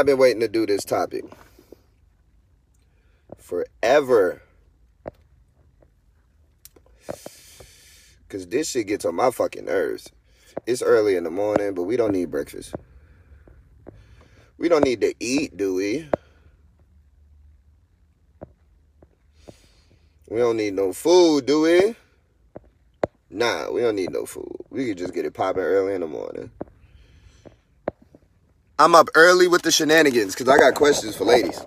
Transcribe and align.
I've 0.00 0.06
been 0.06 0.16
waiting 0.16 0.40
to 0.40 0.48
do 0.48 0.64
this 0.64 0.82
topic 0.82 1.26
forever. 3.36 4.40
Cause 8.30 8.46
this 8.46 8.70
shit 8.70 8.86
gets 8.86 9.04
on 9.04 9.14
my 9.14 9.30
fucking 9.30 9.66
nerves. 9.66 10.08
It's 10.66 10.80
early 10.80 11.16
in 11.16 11.24
the 11.24 11.30
morning, 11.30 11.74
but 11.74 11.82
we 11.82 11.98
don't 11.98 12.12
need 12.12 12.30
breakfast. 12.30 12.74
We 14.56 14.70
don't 14.70 14.86
need 14.86 15.02
to 15.02 15.14
eat, 15.20 15.58
do 15.58 15.74
we? 15.74 16.08
We 20.30 20.38
don't 20.38 20.56
need 20.56 20.72
no 20.72 20.94
food, 20.94 21.44
do 21.44 21.60
we? 21.60 21.94
Nah, 23.28 23.70
we 23.70 23.82
don't 23.82 23.96
need 23.96 24.12
no 24.12 24.24
food. 24.24 24.56
We 24.70 24.86
could 24.86 24.96
just 24.96 25.12
get 25.12 25.26
it 25.26 25.34
popping 25.34 25.62
early 25.62 25.92
in 25.92 26.00
the 26.00 26.06
morning. 26.06 26.50
I'm 28.80 28.94
up 28.94 29.10
early 29.14 29.46
with 29.46 29.60
the 29.60 29.70
shenanigans 29.70 30.34
because 30.34 30.48
I 30.48 30.56
got 30.56 30.74
questions 30.74 31.14
for 31.14 31.26
ladies. 31.26 31.62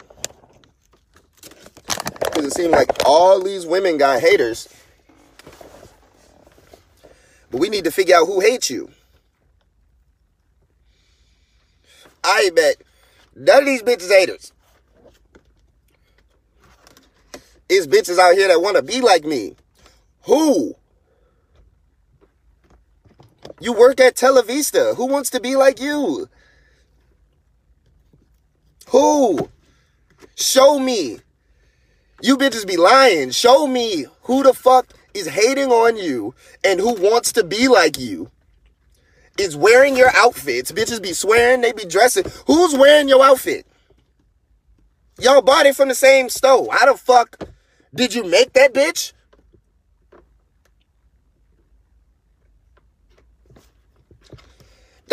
Because 2.24 2.46
it 2.46 2.54
seems 2.54 2.72
like 2.72 2.90
all 3.06 3.40
these 3.40 3.68
women 3.68 4.00
got 4.00 4.20
haters. 4.20 4.68
But 7.52 7.62
we 7.62 7.70
need 7.70 7.84
to 7.84 7.92
figure 7.92 8.16
out 8.16 8.26
who 8.26 8.40
hates 8.40 8.72
you. 8.72 8.90
I 12.24 12.50
bet 12.56 12.78
none 13.36 13.60
of 13.60 13.66
these 13.68 13.84
bitches 13.84 14.10
haters. 14.10 14.52
Is 17.70 17.86
bitches 17.86 18.18
out 18.18 18.34
here 18.34 18.48
that 18.48 18.60
want 18.60 18.78
to 18.78 18.82
be 18.82 19.02
like 19.02 19.24
me. 19.24 19.56
Who? 20.24 20.74
You 23.60 23.74
work 23.74 24.00
at 24.00 24.16
Televista. 24.16 24.96
Who 24.96 25.06
wants 25.06 25.30
to 25.30 25.40
be 25.40 25.56
like 25.56 25.80
you? 25.80 26.28
Who? 28.94 29.50
Show 30.36 30.78
me. 30.78 31.18
You 32.22 32.38
bitches 32.38 32.66
be 32.66 32.78
lying. 32.78 33.32
Show 33.32 33.66
me 33.66 34.06
who 34.22 34.44
the 34.44 34.54
fuck 34.54 34.86
is 35.16 35.28
hating 35.28 35.72
on 35.72 35.98
you 35.98 36.36
and 36.64 36.80
who 36.80 36.94
wants 36.94 37.32
to 37.34 37.44
be 37.44 37.68
like 37.68 38.00
you. 38.00 38.30
Is 39.40 39.58
wearing 39.58 39.98
your 39.98 40.12
outfits. 40.16 40.72
Bitches 40.72 41.02
be 41.02 41.14
swearing 41.14 41.62
they 41.62 41.72
be 41.74 41.86
dressing. 41.86 42.26
Who's 42.46 42.76
wearing 42.76 43.10
your 43.10 43.26
outfit? 43.26 43.66
Y'all 45.20 45.42
bought 45.42 45.66
it 45.66 45.76
from 45.76 45.88
the 45.88 45.96
same 45.96 46.30
store. 46.30 46.72
How 46.72 46.92
the 46.92 46.98
fuck 46.98 47.50
did 47.96 48.14
you 48.14 48.24
make 48.24 48.54
that 48.54 48.76
bitch? 48.76 49.12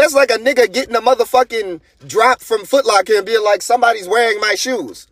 That's 0.00 0.14
like 0.14 0.30
a 0.30 0.38
nigga 0.38 0.72
getting 0.72 0.96
a 0.96 1.00
motherfucking 1.02 1.82
drop 2.06 2.40
from 2.40 2.62
Footlocker 2.62 3.18
and 3.18 3.26
being 3.26 3.44
like, 3.44 3.60
somebody's 3.60 4.08
wearing 4.08 4.40
my 4.40 4.54
shoes. 4.54 5.06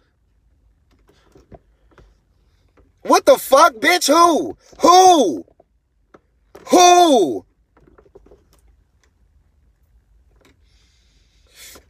What 3.03 3.27
the 3.27 3.37
fuck, 3.37 3.75
bitch? 3.75 4.07
Who? 4.07 4.57
Who? 4.81 5.45
Who? 6.69 7.45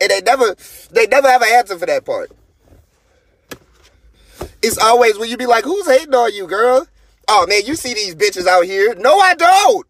And 0.01 0.11
they 0.11 0.21
never, 0.21 0.57
they 0.91 1.07
never 1.07 1.31
have 1.31 1.43
an 1.43 1.49
answer 1.53 1.79
for 1.79 1.87
that 1.87 2.05
part. 2.05 2.33
It's 4.61 4.77
always 4.77 5.17
when 5.21 5.31
you 5.31 5.37
be 5.37 5.47
like, 5.47 5.63
who's 5.63 5.87
hating 5.87 6.17
on 6.17 6.35
you, 6.35 6.49
girl? 6.49 6.89
Oh 7.29 7.47
man, 7.47 7.63
you 7.65 7.77
see 7.77 7.95
these 7.95 8.17
bitches 8.17 8.49
out 8.49 8.65
here. 8.65 8.97
No, 8.97 9.21
I 9.21 9.37
don't. 9.37 9.87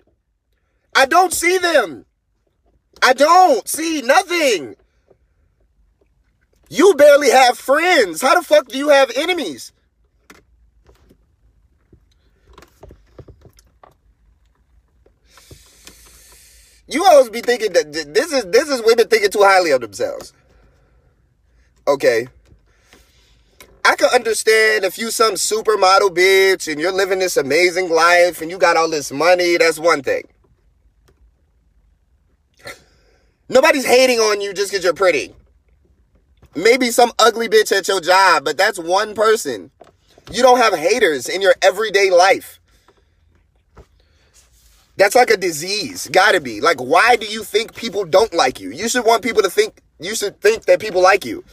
I 0.95 1.07
don't 1.07 1.33
see 1.33 1.57
them. 1.57 2.05
I 3.03 3.13
don't 3.13 3.67
see 3.69 4.03
nothing. 4.03 4.77
You 6.69 6.95
barely 6.95 7.31
have 7.31 7.59
friends. 7.59 8.21
How 8.21 8.35
the 8.35 8.45
fuck 8.45 8.69
do 8.69 8.77
you 8.77 8.91
have 8.91 9.11
enemies? 9.17 9.73
You 16.87 17.05
always 17.05 17.29
be 17.29 17.43
thinking 17.43 17.73
that 17.75 17.93
this 17.93 18.33
is 18.33 18.45
this 18.47 18.69
is 18.69 18.83
women 18.83 19.09
thinking 19.09 19.31
too 19.31 19.43
highly 19.43 19.71
of 19.73 19.83
themselves. 19.83 20.33
Okay. 21.87 22.29
I 23.85 23.95
can 23.97 24.09
understand 24.15 24.85
if 24.85 24.99
you 24.99 25.11
some 25.11 25.35
supermodel 25.35 26.11
bitch 26.11 26.71
and 26.71 26.81
you're 26.81 26.93
living 26.93 27.19
this 27.19 27.37
amazing 27.37 27.91
life 27.91 28.43
and 28.43 28.51
you 28.51 28.59
got 28.59 28.77
all 28.77 28.91
this 28.91 29.11
money, 29.11 29.57
that's 29.57 29.79
one 29.79 30.03
thing. 30.03 30.25
Nobody's 33.49 33.87
hating 33.87 34.19
on 34.19 34.41
you 34.41 34.53
just 34.53 34.71
because 34.71 34.85
you're 34.85 34.95
pretty. 34.95 35.35
Maybe 36.55 36.91
some 36.91 37.13
ugly 37.19 37.49
bitch 37.49 37.77
at 37.77 37.89
your 37.89 38.01
job, 38.01 38.45
but 38.45 38.57
that's 38.57 38.79
one 38.79 39.15
person. 39.15 39.71
You 40.31 40.43
don't 40.43 40.59
have 40.59 40.75
haters 40.75 41.29
in 41.29 41.41
your 41.41 41.55
everyday 41.63 42.11
life. 42.11 42.61
That's 44.97 45.15
like 45.15 45.31
a 45.31 45.37
disease. 45.37 46.09
Gotta 46.13 46.41
be. 46.41 46.61
Like, 46.61 46.79
why 46.81 47.17
do 47.17 47.27
you 47.27 47.45
think 47.45 47.75
people 47.75 48.05
don't 48.05 48.35
like 48.35 48.61
you? 48.61 48.71
You 48.71 48.89
should 48.89 49.07
want 49.07 49.23
people 49.23 49.43
to 49.43 49.51
think, 49.51 49.81
you 50.01 50.15
should 50.15 50.41
think 50.41 50.65
that 50.65 50.81
people 50.81 51.01
like 51.01 51.25
you. 51.25 51.45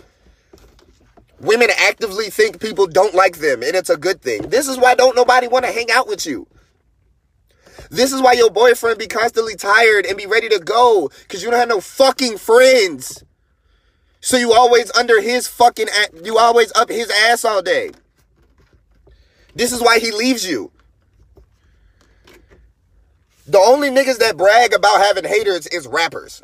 Women 1.40 1.70
actively 1.78 2.30
think 2.30 2.60
people 2.60 2.88
don't 2.88 3.14
like 3.14 3.38
them, 3.38 3.62
and 3.62 3.76
it's 3.76 3.90
a 3.90 3.98
good 3.98 4.22
thing. 4.22 4.50
This 4.50 4.68
is 4.68 4.78
why 4.78 4.96
don't 4.96 5.16
nobody 5.16 5.48
want 5.48 5.66
to 5.66 5.72
hang 5.72 5.92
out 5.92 6.08
with 6.08 6.26
you. 6.26 6.48
This 7.90 8.12
is 8.12 8.22
why 8.22 8.34
your 8.34 8.50
boyfriend 8.50 9.00
be 9.00 9.08
constantly 9.08 9.56
tired 9.56 10.06
and 10.06 10.18
be 10.18 10.26
ready 10.26 10.50
to 10.50 10.60
go 10.60 11.10
because 11.22 11.44
you 11.44 11.50
don't 11.50 11.60
have 11.60 11.70
no 11.70 11.82
fucking 11.82 12.38
friends. 12.38 13.24
So 14.22 14.38
you 14.38 14.54
always 14.54 14.92
under 14.96 15.22
his 15.22 15.48
fucking, 15.48 15.88
you 16.24 16.38
always 16.38 16.72
up 16.76 16.90
his 16.90 17.12
ass 17.30 17.46
all 17.46 17.62
day. 17.62 17.92
This 19.54 19.72
is 19.72 19.82
why 19.82 20.00
he 20.00 20.12
leaves 20.12 20.48
you. 20.48 20.72
The 23.48 23.60
only 23.60 23.90
niggas 23.90 24.18
that 24.18 24.38
brag 24.38 24.74
about 24.74 25.02
having 25.02 25.24
haters 25.24 25.68
is 25.68 25.88
rappers. 25.88 26.42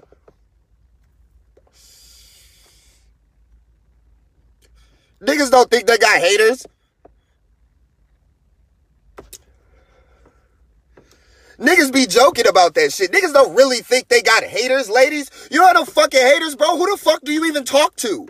Niggas 5.22 5.52
don't 5.52 5.70
think 5.70 5.88
they 5.88 5.98
got 5.98 6.20
haters. 6.20 6.66
Niggas 11.62 11.94
be 11.94 12.08
joking 12.08 12.48
about 12.48 12.74
that 12.74 12.92
shit. 12.92 13.12
Niggas 13.12 13.34
don't 13.34 13.56
really 13.56 13.82
think 13.82 14.08
they 14.08 14.24
got 14.24 14.44
haters, 14.44 14.90
ladies. 14.90 15.30
You 15.52 15.62
have 15.62 15.76
no 15.76 15.86
fucking 15.86 16.20
haters, 16.20 16.56
bro. 16.56 16.76
Who 16.76 16.90
the 16.90 16.98
fuck 16.98 17.22
do 17.24 17.32
you 17.32 17.46
even 17.46 17.66
talk 17.66 17.96
to? 17.98 18.28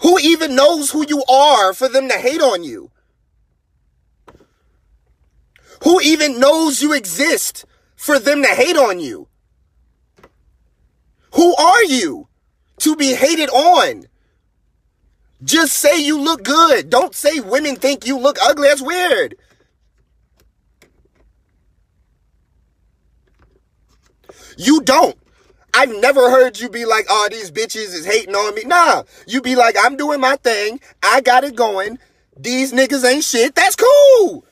Who 0.00 0.18
even 0.18 0.54
knows 0.54 0.90
who 0.90 1.04
you 1.06 1.22
are 1.24 1.74
for 1.74 1.88
them 1.88 2.08
to 2.08 2.14
hate 2.14 2.40
on 2.40 2.64
you? 2.64 2.90
Who 5.84 6.00
even 6.00 6.40
knows 6.40 6.80
you 6.80 6.94
exist 6.94 7.66
for 7.96 8.18
them 8.18 8.42
to 8.42 8.48
hate 8.48 8.76
on 8.76 8.98
you? 8.98 9.28
Who 11.34 11.54
are 11.54 11.84
you 11.84 12.28
to 12.78 12.96
be 12.96 13.14
hated 13.14 13.50
on? 13.50 14.06
Just 15.44 15.74
say 15.74 16.00
you 16.00 16.18
look 16.18 16.44
good. 16.44 16.88
Don't 16.88 17.14
say 17.14 17.40
women 17.40 17.76
think 17.76 18.06
you 18.06 18.18
look 18.18 18.38
ugly. 18.42 18.68
That's 18.68 18.80
weird. 18.80 19.36
You 24.58 24.82
don't. 24.82 25.16
I've 25.72 25.94
never 26.00 26.30
heard 26.30 26.58
you 26.58 26.68
be 26.68 26.84
like, 26.84 27.06
oh, 27.08 27.28
these 27.30 27.52
bitches 27.52 27.94
is 27.94 28.04
hating 28.04 28.34
on 28.34 28.54
me. 28.56 28.64
Nah, 28.64 29.04
you 29.26 29.40
be 29.40 29.54
like, 29.54 29.76
I'm 29.80 29.96
doing 29.96 30.20
my 30.20 30.34
thing. 30.36 30.80
I 31.00 31.20
got 31.20 31.44
it 31.44 31.54
going. 31.54 31.98
These 32.36 32.72
niggas 32.72 33.08
ain't 33.08 33.22
shit. 33.22 33.54
That's 33.54 33.76
cool. 33.76 34.44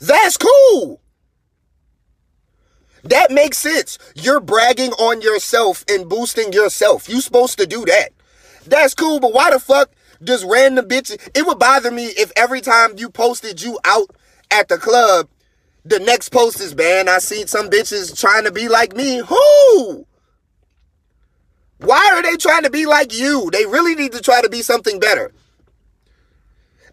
That's 0.00 0.36
cool. 0.36 1.00
That 3.02 3.32
makes 3.32 3.58
sense. 3.58 3.98
You're 4.14 4.40
bragging 4.40 4.92
on 4.92 5.20
yourself 5.20 5.84
and 5.88 6.08
boosting 6.08 6.52
yourself. 6.52 7.08
You 7.08 7.20
supposed 7.20 7.58
to 7.58 7.66
do 7.66 7.84
that. 7.86 8.10
That's 8.64 8.94
cool, 8.94 9.18
but 9.18 9.32
why 9.32 9.50
the 9.50 9.58
fuck 9.58 9.90
does 10.22 10.44
random 10.44 10.86
bitches? 10.86 11.28
It 11.34 11.46
would 11.46 11.58
bother 11.58 11.90
me 11.90 12.06
if 12.06 12.30
every 12.36 12.60
time 12.60 12.94
you 12.96 13.10
posted 13.10 13.62
you 13.62 13.78
out 13.84 14.10
at 14.52 14.68
the 14.68 14.78
club, 14.78 15.28
the 15.88 16.00
next 16.00 16.30
post 16.30 16.60
is, 16.60 16.74
banned. 16.74 17.08
I 17.08 17.18
see 17.18 17.46
some 17.46 17.70
bitches 17.70 18.18
trying 18.18 18.44
to 18.44 18.52
be 18.52 18.68
like 18.68 18.94
me. 18.96 19.18
Who? 19.18 20.06
Why 21.78 22.12
are 22.14 22.22
they 22.22 22.36
trying 22.36 22.62
to 22.62 22.70
be 22.70 22.86
like 22.86 23.16
you? 23.16 23.50
They 23.52 23.66
really 23.66 23.94
need 23.94 24.12
to 24.12 24.20
try 24.20 24.40
to 24.40 24.48
be 24.48 24.62
something 24.62 24.98
better. 24.98 25.32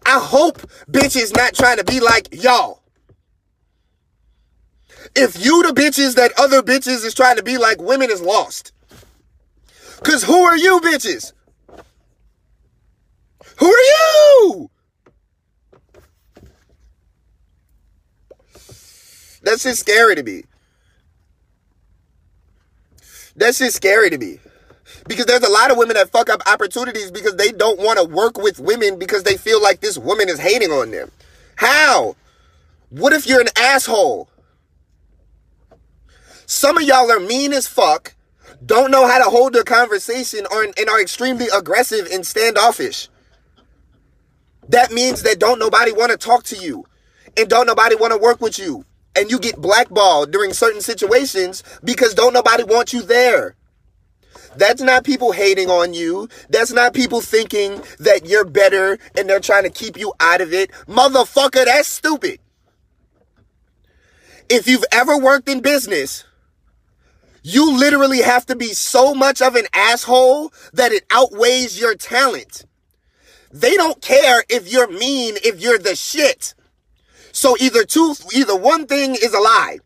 I 0.06 0.18
hope 0.18 0.60
bitches 0.90 1.34
not 1.34 1.54
trying 1.54 1.78
to 1.78 1.84
be 1.84 2.00
like 2.00 2.28
y'all. 2.42 2.82
If 5.16 5.42
you 5.42 5.62
the 5.62 5.72
bitches 5.72 6.16
that 6.16 6.32
other 6.38 6.62
bitches 6.62 7.04
is 7.04 7.14
trying 7.14 7.36
to 7.36 7.42
be 7.42 7.56
like, 7.56 7.80
women 7.80 8.10
is 8.10 8.20
lost. 8.20 8.72
Cause 10.02 10.22
who 10.22 10.42
are 10.42 10.56
you 10.56 10.80
bitches? 10.80 11.32
Who 13.58 13.66
are 13.66 13.70
you? 13.70 14.70
That's 19.44 19.62
just 19.62 19.80
scary 19.80 20.14
to 20.16 20.22
me. 20.22 20.44
That's 23.36 23.58
just 23.58 23.76
scary 23.76 24.10
to 24.10 24.18
me. 24.18 24.40
Because 25.06 25.26
there's 25.26 25.42
a 25.42 25.50
lot 25.50 25.70
of 25.70 25.76
women 25.76 25.96
that 25.96 26.10
fuck 26.10 26.30
up 26.30 26.40
opportunities 26.46 27.10
because 27.10 27.36
they 27.36 27.52
don't 27.52 27.78
want 27.78 27.98
to 27.98 28.04
work 28.04 28.38
with 28.38 28.58
women 28.58 28.98
because 28.98 29.22
they 29.22 29.36
feel 29.36 29.62
like 29.62 29.80
this 29.80 29.98
woman 29.98 30.28
is 30.28 30.38
hating 30.38 30.70
on 30.70 30.90
them. 30.90 31.10
How? 31.56 32.16
What 32.90 33.12
if 33.12 33.26
you're 33.26 33.40
an 33.40 33.48
asshole? 33.56 34.28
Some 36.46 36.78
of 36.78 36.84
y'all 36.84 37.10
are 37.10 37.20
mean 37.20 37.52
as 37.52 37.66
fuck, 37.66 38.14
don't 38.64 38.90
know 38.90 39.06
how 39.06 39.18
to 39.18 39.30
hold 39.30 39.56
a 39.56 39.64
conversation, 39.64 40.46
or, 40.50 40.62
and 40.62 40.88
are 40.88 41.00
extremely 41.00 41.46
aggressive 41.54 42.06
and 42.12 42.26
standoffish. 42.26 43.08
That 44.68 44.92
means 44.92 45.22
that 45.22 45.38
don't 45.38 45.58
nobody 45.58 45.92
want 45.92 46.12
to 46.12 46.18
talk 46.18 46.44
to 46.44 46.56
you 46.56 46.86
and 47.36 47.48
don't 47.48 47.66
nobody 47.66 47.96
want 47.96 48.12
to 48.12 48.18
work 48.18 48.40
with 48.40 48.58
you. 48.58 48.84
And 49.16 49.30
you 49.30 49.38
get 49.38 49.56
blackballed 49.56 50.32
during 50.32 50.52
certain 50.52 50.80
situations 50.80 51.62
because 51.82 52.14
don't 52.14 52.32
nobody 52.32 52.64
want 52.64 52.92
you 52.92 53.02
there. 53.02 53.56
That's 54.56 54.82
not 54.82 55.04
people 55.04 55.32
hating 55.32 55.68
on 55.70 55.94
you. 55.94 56.28
That's 56.48 56.72
not 56.72 56.94
people 56.94 57.20
thinking 57.20 57.82
that 57.98 58.26
you're 58.26 58.44
better 58.44 58.98
and 59.16 59.28
they're 59.28 59.40
trying 59.40 59.64
to 59.64 59.70
keep 59.70 59.96
you 59.96 60.12
out 60.20 60.40
of 60.40 60.52
it. 60.52 60.70
Motherfucker, 60.86 61.64
that's 61.64 61.88
stupid. 61.88 62.40
If 64.48 64.68
you've 64.68 64.84
ever 64.92 65.18
worked 65.18 65.48
in 65.48 65.60
business, 65.60 66.24
you 67.42 67.76
literally 67.76 68.22
have 68.22 68.46
to 68.46 68.56
be 68.56 68.72
so 68.72 69.14
much 69.14 69.42
of 69.42 69.54
an 69.54 69.66
asshole 69.74 70.52
that 70.72 70.92
it 70.92 71.04
outweighs 71.10 71.78
your 71.78 71.94
talent. 71.94 72.64
They 73.52 73.74
don't 73.76 74.00
care 74.00 74.44
if 74.48 74.70
you're 74.70 74.90
mean, 74.90 75.36
if 75.44 75.60
you're 75.60 75.78
the 75.78 75.94
shit. 75.94 76.54
So 77.34 77.56
either 77.58 77.84
two, 77.84 78.14
either 78.32 78.56
one 78.56 78.86
thing 78.86 79.16
is 79.16 79.34
a 79.34 79.40
lie. 79.40 79.80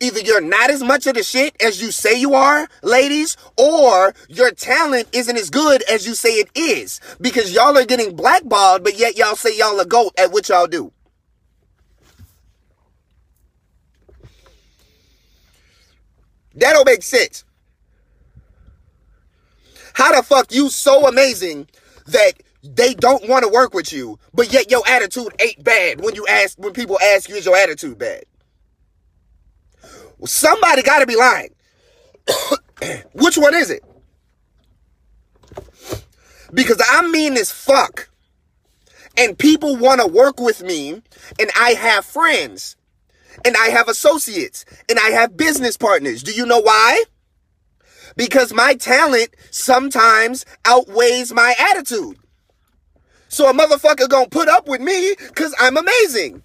Either 0.00 0.20
you're 0.20 0.40
not 0.40 0.70
as 0.70 0.82
much 0.82 1.06
of 1.06 1.14
the 1.14 1.22
shit 1.22 1.54
as 1.62 1.80
you 1.80 1.92
say 1.92 2.18
you 2.18 2.34
are, 2.34 2.66
ladies, 2.82 3.36
or 3.58 4.14
your 4.28 4.50
talent 4.50 5.08
isn't 5.12 5.36
as 5.36 5.50
good 5.50 5.82
as 5.82 6.06
you 6.06 6.14
say 6.14 6.30
it 6.30 6.48
is. 6.54 7.00
Because 7.20 7.52
y'all 7.52 7.76
are 7.76 7.84
getting 7.84 8.16
blackballed, 8.16 8.82
but 8.82 8.98
yet 8.98 9.18
y'all 9.18 9.36
say 9.36 9.56
y'all 9.56 9.78
a 9.78 9.84
goat 9.84 10.14
at 10.18 10.32
what 10.32 10.48
y'all 10.48 10.66
do. 10.66 10.92
That 16.54 16.72
don't 16.72 16.86
make 16.86 17.02
sense. 17.02 17.44
How 19.92 20.16
the 20.16 20.22
fuck 20.22 20.52
you 20.52 20.70
so 20.70 21.06
amazing 21.06 21.68
that 22.06 22.32
they 22.64 22.94
don't 22.94 23.28
want 23.28 23.44
to 23.44 23.50
work 23.50 23.74
with 23.74 23.92
you, 23.92 24.18
but 24.32 24.52
yet 24.52 24.70
your 24.70 24.82
attitude 24.88 25.28
ain't 25.38 25.62
bad 25.62 26.00
when 26.00 26.14
you 26.14 26.26
ask 26.26 26.58
when 26.58 26.72
people 26.72 26.98
ask 27.00 27.28
you 27.28 27.34
is 27.36 27.44
your 27.44 27.56
attitude 27.56 27.98
bad? 27.98 28.24
Well, 30.18 30.26
somebody 30.26 30.82
got 30.82 31.00
to 31.00 31.06
be 31.06 31.16
lying. 31.16 31.54
Which 33.12 33.36
one 33.36 33.54
is 33.54 33.70
it? 33.70 33.84
Because 36.52 36.82
I'm 36.90 37.12
mean 37.12 37.34
as 37.34 37.52
fuck. 37.52 38.08
And 39.16 39.38
people 39.38 39.76
want 39.76 40.00
to 40.00 40.08
work 40.08 40.40
with 40.40 40.62
me, 40.62 40.90
and 41.38 41.50
I 41.56 41.70
have 41.74 42.04
friends, 42.04 42.76
and 43.44 43.56
I 43.56 43.68
have 43.68 43.88
associates, 43.88 44.64
and 44.88 44.98
I 44.98 45.10
have 45.10 45.36
business 45.36 45.76
partners. 45.76 46.22
Do 46.22 46.32
you 46.32 46.46
know 46.46 46.60
why? 46.60 47.04
Because 48.16 48.52
my 48.52 48.74
talent 48.74 49.28
sometimes 49.50 50.44
outweighs 50.64 51.32
my 51.32 51.54
attitude. 51.70 52.18
So 53.34 53.50
a 53.50 53.52
motherfucker 53.52 54.08
gonna 54.08 54.28
put 54.28 54.46
up 54.46 54.68
with 54.68 54.80
me 54.80 55.16
because 55.18 55.52
I'm 55.58 55.76
amazing. 55.76 56.44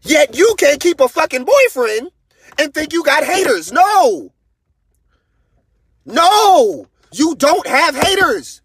Yet 0.00 0.34
you 0.34 0.54
can't 0.56 0.80
keep 0.80 1.00
a 1.00 1.08
fucking 1.08 1.44
boyfriend 1.44 2.10
and 2.58 2.72
think 2.72 2.94
you 2.94 3.04
got 3.04 3.24
haters. 3.24 3.72
No. 3.72 4.32
No. 6.06 6.86
You 7.12 7.34
don't 7.34 7.66
have 7.66 7.94
haters. 7.94 8.62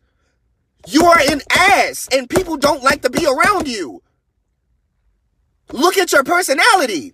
You 0.88 1.04
are 1.04 1.20
an 1.20 1.42
ass 1.50 2.08
and 2.14 2.30
people 2.30 2.56
don't 2.56 2.82
like 2.82 3.02
to 3.02 3.10
be 3.10 3.26
around 3.26 3.68
you. 3.68 4.02
Look 5.74 5.98
at 5.98 6.14
your 6.14 6.24
personality. 6.24 7.14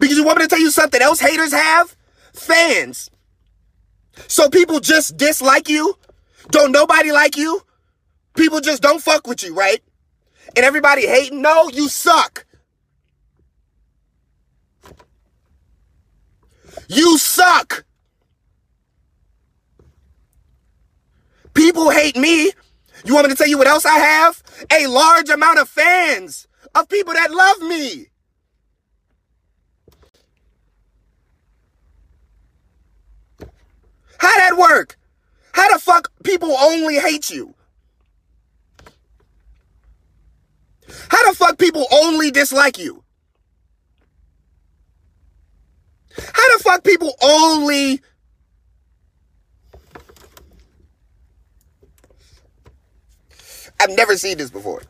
Because 0.00 0.16
you 0.16 0.24
want 0.24 0.38
me 0.38 0.46
to 0.46 0.48
tell 0.48 0.58
you 0.58 0.72
something 0.72 1.00
else 1.00 1.20
haters 1.20 1.52
have? 1.52 1.96
Fans. 2.32 3.08
So 4.26 4.50
people 4.50 4.80
just 4.80 5.16
dislike 5.16 5.68
you 5.68 5.96
don't 6.50 6.72
nobody 6.72 7.12
like 7.12 7.36
you? 7.36 7.62
People 8.36 8.60
just 8.60 8.82
don't 8.82 9.02
fuck 9.02 9.26
with 9.26 9.42
you, 9.42 9.54
right? 9.54 9.82
And 10.54 10.64
everybody 10.64 11.06
hating? 11.06 11.42
No, 11.42 11.68
you 11.68 11.88
suck. 11.88 12.46
You 16.88 17.18
suck. 17.18 17.84
People 21.54 21.90
hate 21.90 22.16
me. 22.16 22.52
You 23.04 23.14
want 23.14 23.26
me 23.26 23.32
to 23.32 23.36
tell 23.36 23.48
you 23.48 23.58
what 23.58 23.66
else 23.66 23.86
I 23.86 23.98
have? 23.98 24.42
A 24.70 24.86
large 24.86 25.30
amount 25.30 25.58
of 25.58 25.68
fans 25.68 26.46
of 26.74 26.88
people 26.88 27.14
that 27.14 27.30
love 27.30 27.60
me. 27.60 28.08
How 34.18 34.36
that 34.38 34.56
work? 34.56 34.98
Fuck 35.86 36.10
people 36.24 36.50
only 36.50 36.96
hate 36.96 37.30
you? 37.30 37.54
How 41.08 41.30
the 41.30 41.36
fuck 41.36 41.58
people 41.58 41.86
only 41.92 42.32
dislike 42.32 42.76
you? 42.76 43.04
How 46.10 46.56
the 46.56 46.64
fuck 46.64 46.82
people 46.82 47.14
only 47.22 48.00
I've 53.78 53.96
never 53.96 54.16
seen 54.16 54.38
this 54.38 54.50
before. 54.50 54.82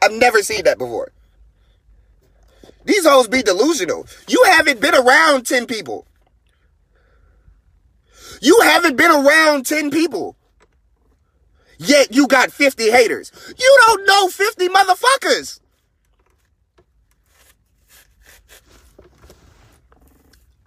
I've 0.00 0.12
never 0.12 0.44
seen 0.44 0.62
that 0.66 0.78
before. 0.78 1.10
These 2.84 3.04
hoes 3.04 3.26
be 3.26 3.42
delusional. 3.42 4.06
You 4.28 4.40
haven't 4.46 4.80
been 4.80 4.94
around 4.94 5.48
10 5.48 5.66
people. 5.66 6.06
You 8.40 8.58
haven't 8.62 8.96
been 8.96 9.10
around 9.10 9.66
10 9.66 9.90
people. 9.90 10.36
Yet 11.78 12.14
you 12.14 12.26
got 12.26 12.50
50 12.50 12.90
haters. 12.90 13.32
You 13.56 13.78
don't 13.86 14.06
know 14.06 14.28
50 14.28 14.68
motherfuckers. 14.68 15.60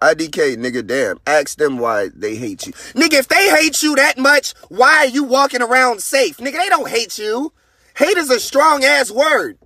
IDK, 0.00 0.56
nigga, 0.56 0.86
damn. 0.86 1.18
Ask 1.26 1.56
them 1.56 1.78
why 1.78 2.10
they 2.14 2.36
hate 2.36 2.66
you. 2.66 2.72
Nigga, 2.92 3.14
if 3.14 3.28
they 3.28 3.48
hate 3.50 3.82
you 3.82 3.96
that 3.96 4.18
much, 4.18 4.52
why 4.68 4.98
are 4.98 5.06
you 5.06 5.24
walking 5.24 5.62
around 5.62 6.02
safe? 6.02 6.36
Nigga, 6.38 6.58
they 6.58 6.68
don't 6.68 6.88
hate 6.88 7.16
you. 7.16 7.52
Hate 7.96 8.18
is 8.18 8.30
a 8.30 8.40
strong 8.40 8.84
ass 8.84 9.10
word. 9.10 9.58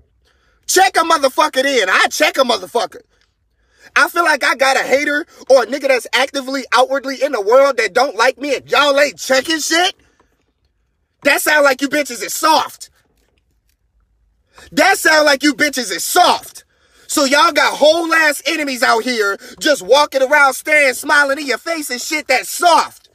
Check 0.66 0.96
a 0.96 1.00
motherfucker 1.00 1.64
in. 1.64 1.88
I 1.88 2.06
check 2.10 2.36
a 2.36 2.42
motherfucker. 2.42 3.00
I 3.97 4.09
feel 4.09 4.25
like 4.25 4.45
I 4.45 4.54
got 4.54 4.76
a 4.76 4.83
hater 4.83 5.26
or 5.50 5.64
a 5.64 5.66
nigga 5.66 5.88
that's 5.88 6.07
actively 6.12 6.64
outwardly 6.73 7.23
in 7.23 7.33
the 7.33 7.40
world 7.40 7.76
that 7.76 7.95
don't 7.95 8.16
like 8.16 8.38
me 8.38 8.57
and 8.57 8.71
y'all 8.71 8.99
ain't 8.99 9.18
checking 9.18 9.61
shit. 9.61 9.95
That 11.25 11.40
sound 11.40 11.64
like 11.64 11.83
you 11.83 11.88
bitches 11.88 12.23
is 12.23 12.33
soft. 12.33 12.90
That 14.73 14.99
sound 14.99 15.26
like 15.26 15.42
you 15.42 15.54
bitches 15.54 15.92
is 15.92 16.04
soft. 16.04 16.64
So 17.07 17.25
y'all 17.25 17.52
got 17.52 17.76
whole 17.76 18.12
ass 18.12 18.42
enemies 18.47 18.83
out 18.83 19.02
here 19.02 19.38
just 19.59 19.83
walking 19.83 20.23
around 20.23 20.54
staring, 20.54 20.95
smiling 20.95 21.38
in 21.38 21.47
your 21.47 21.59
face 21.59 21.90
and 21.90 22.00
shit 22.00 22.28
that's 22.28 22.50
soft. 22.50 23.09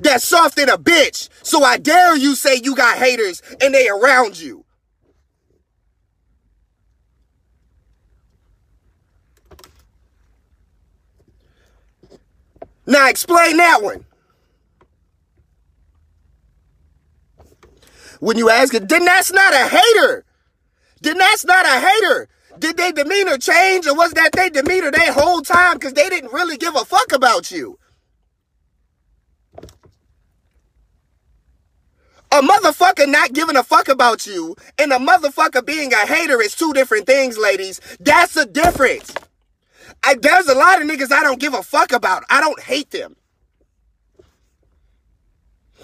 That's 0.00 0.24
soft 0.24 0.58
in 0.58 0.68
a 0.68 0.76
bitch. 0.76 1.28
So 1.42 1.62
I 1.62 1.78
dare 1.78 2.16
you 2.16 2.34
say 2.34 2.60
you 2.62 2.74
got 2.74 2.98
haters 2.98 3.42
and 3.60 3.74
they 3.74 3.88
around 3.88 4.38
you. 4.38 4.65
Now 12.86 13.08
explain 13.08 13.56
that 13.56 13.82
one. 13.82 14.04
When 18.20 18.38
you 18.38 18.48
ask 18.48 18.72
it, 18.74 18.88
then 18.88 19.04
that's 19.04 19.32
not 19.32 19.52
a 19.52 19.68
hater. 19.68 20.24
Then 21.02 21.18
that's 21.18 21.44
not 21.44 21.66
a 21.66 21.80
hater. 21.80 22.28
Did 22.58 22.76
their 22.76 22.92
demeanor 22.92 23.36
change 23.36 23.86
or 23.86 23.94
was 23.94 24.12
that 24.12 24.32
their 24.32 24.48
demeanor 24.50 24.90
that 24.90 25.14
whole 25.14 25.42
time 25.42 25.74
because 25.74 25.92
they 25.92 26.08
didn't 26.08 26.32
really 26.32 26.56
give 26.56 26.74
a 26.74 26.84
fuck 26.84 27.12
about 27.12 27.50
you? 27.50 27.78
A 32.32 32.40
motherfucker 32.40 33.08
not 33.08 33.32
giving 33.32 33.56
a 33.56 33.62
fuck 33.62 33.88
about 33.88 34.26
you 34.26 34.56
and 34.78 34.92
a 34.92 34.98
motherfucker 34.98 35.64
being 35.64 35.92
a 35.92 36.06
hater 36.06 36.40
is 36.40 36.54
two 36.54 36.72
different 36.72 37.06
things, 37.06 37.38
ladies. 37.38 37.80
That's 38.00 38.34
the 38.34 38.46
difference. 38.46 39.12
I, 40.04 40.14
there's 40.14 40.48
a 40.48 40.54
lot 40.54 40.80
of 40.80 40.88
niggas 40.88 41.12
I 41.12 41.22
don't 41.22 41.40
give 41.40 41.54
a 41.54 41.62
fuck 41.62 41.92
about. 41.92 42.24
I 42.30 42.40
don't 42.40 42.60
hate 42.60 42.90
them. 42.90 43.16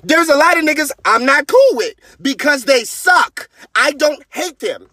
There's 0.04 0.28
a 0.28 0.36
lot 0.36 0.58
of 0.58 0.64
niggas 0.64 0.90
I'm 1.04 1.24
not 1.24 1.46
cool 1.46 1.70
with 1.74 1.94
because 2.20 2.64
they 2.64 2.84
suck. 2.84 3.48
I 3.74 3.92
don't 3.92 4.24
hate 4.30 4.58
them. 4.58 4.88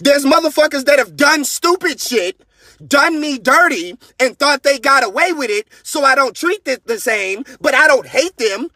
There's 0.00 0.24
motherfuckers 0.24 0.84
that 0.86 0.98
have 0.98 1.16
done 1.16 1.44
stupid 1.44 2.00
shit, 2.00 2.42
done 2.86 3.20
me 3.20 3.38
dirty, 3.38 3.98
and 4.18 4.38
thought 4.38 4.62
they 4.62 4.78
got 4.78 5.04
away 5.04 5.32
with 5.32 5.50
it, 5.50 5.68
so 5.82 6.04
I 6.04 6.14
don't 6.14 6.34
treat 6.36 6.66
it 6.66 6.86
the 6.86 6.98
same, 6.98 7.44
but 7.60 7.74
I 7.74 7.86
don't 7.86 8.06
hate 8.06 8.36
them. 8.38 8.68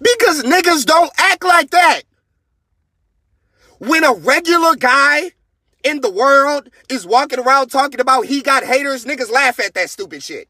Because 0.00 0.42
niggas 0.42 0.84
don't 0.84 1.10
act 1.18 1.44
like 1.44 1.70
that. 1.70 2.02
When 3.78 4.04
a 4.04 4.14
regular 4.14 4.76
guy 4.76 5.32
in 5.82 6.00
the 6.00 6.10
world 6.10 6.70
is 6.88 7.06
walking 7.06 7.38
around 7.38 7.68
talking 7.68 8.00
about 8.00 8.26
he 8.26 8.40
got 8.40 8.64
haters, 8.64 9.04
niggas 9.04 9.30
laugh 9.30 9.60
at 9.60 9.74
that 9.74 9.90
stupid 9.90 10.22
shit. 10.22 10.48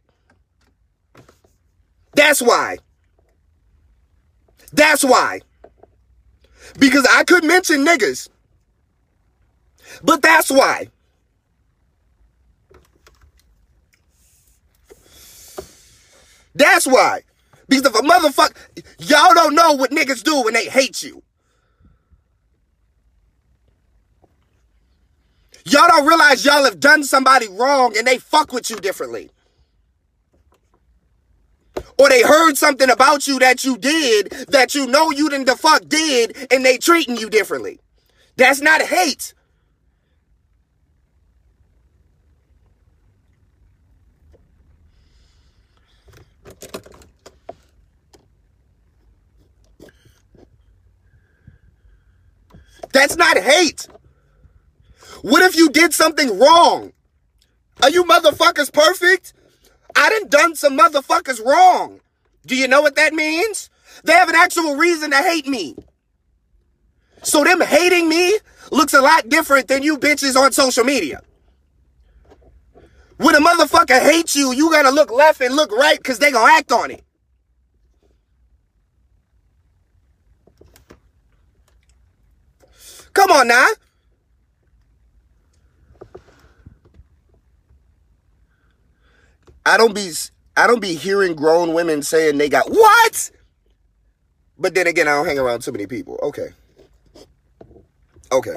That's 2.14 2.41
why. 2.41 2.79
That's 4.73 5.05
why. 5.05 5.41
Because 6.79 7.07
I 7.11 7.25
could 7.25 7.45
mention 7.45 7.85
niggas. 7.85 8.29
But 10.03 10.23
that's 10.23 10.50
why. 10.50 10.88
That's 16.55 16.87
why. 16.87 17.23
Because 17.68 17.87
if 17.87 17.94
a 17.94 18.02
motherfucker, 18.02 18.56
y'all 18.99 19.35
don't 19.35 19.54
know 19.54 19.73
what 19.73 19.90
niggas 19.90 20.23
do 20.23 20.42
when 20.42 20.54
they 20.54 20.66
hate 20.66 21.02
you. 21.02 21.23
Y'all 25.66 25.88
don't 25.88 26.06
realize 26.06 26.44
y'all 26.44 26.64
have 26.64 26.78
done 26.78 27.04
somebody 27.04 27.49
wrong 27.49 27.97
and 27.97 28.06
they 28.06 28.18
fuck 28.18 28.52
with 28.52 28.68
you 28.68 28.76
differently. 28.76 29.30
Or 31.99 32.09
they 32.09 32.23
heard 32.23 32.56
something 32.56 32.90
about 32.90 33.26
you 33.26 33.38
that 33.38 33.64
you 33.64 33.78
did 33.78 34.30
that 34.49 34.75
you 34.75 34.87
know 34.87 35.11
you 35.11 35.30
didn't 35.30 35.47
the 35.47 35.56
fuck 35.56 35.88
did 35.88 36.37
and 36.52 36.64
they 36.64 36.76
treating 36.76 37.16
you 37.16 37.30
differently. 37.30 37.80
That's 38.37 38.61
not 38.61 38.83
hate. 38.83 39.33
That's 52.95 53.17
not 53.17 53.37
hate. 53.37 53.89
What 55.23 55.43
if 55.43 55.57
you 55.57 55.69
did 55.69 55.93
something 55.93 56.39
wrong? 56.39 56.93
Are 57.83 57.91
you 57.91 58.05
motherfuckers 58.05 58.73
perfect? 58.73 59.33
I 59.97 60.09
done 60.11 60.29
done 60.29 60.55
some 60.55 60.79
motherfuckers 60.79 61.45
wrong. 61.45 62.01
Do 62.47 62.57
you 62.57 62.69
know 62.69 62.83
what 62.83 62.95
that 62.95 63.13
means? 63.13 63.69
They 64.05 64.13
have 64.13 64.29
an 64.29 64.37
actual 64.37 64.77
reason 64.77 65.11
to 65.11 65.17
hate 65.17 65.49
me. 65.49 65.75
So 67.23 67.43
them 67.43 67.61
hating 67.61 68.09
me 68.09 68.39
looks 68.71 68.95
a 68.95 69.01
lot 69.01 69.29
different 69.29 69.67
than 69.67 69.83
you 69.83 69.99
bitches 69.99 70.37
on 70.37 70.53
social 70.53 70.85
media. 70.85 71.21
When 73.17 73.35
a 73.35 73.41
motherfucker 73.41 74.01
hates 74.01 74.37
you, 74.37 74.53
you 74.53 74.71
gotta 74.71 74.91
look 74.91 75.11
left 75.11 75.41
and 75.41 75.57
look 75.57 75.73
right 75.73 75.99
because 75.99 76.21
they 76.21 76.31
gonna 76.31 76.53
act 76.53 76.71
on 76.71 76.93
it. 76.93 77.03
Come 83.14 83.30
on 83.30 83.49
now. 83.49 83.66
I 89.66 89.76
don't 89.76 89.94
be 89.94 90.12
I 90.56 90.66
don't 90.66 90.80
be 90.80 90.94
hearing 90.94 91.35
grown 91.35 91.73
women 91.73 92.02
saying 92.02 92.38
they 92.38 92.49
got 92.49 92.71
what? 92.71 93.30
But 94.59 94.75
then 94.75 94.87
again, 94.87 95.09
I 95.09 95.12
don't 95.12 95.26
hang 95.26 95.38
around 95.38 95.62
too 95.62 95.73
many 95.73 95.87
people. 95.87 96.18
Okay. 96.23 96.49
Okay. 98.30 98.56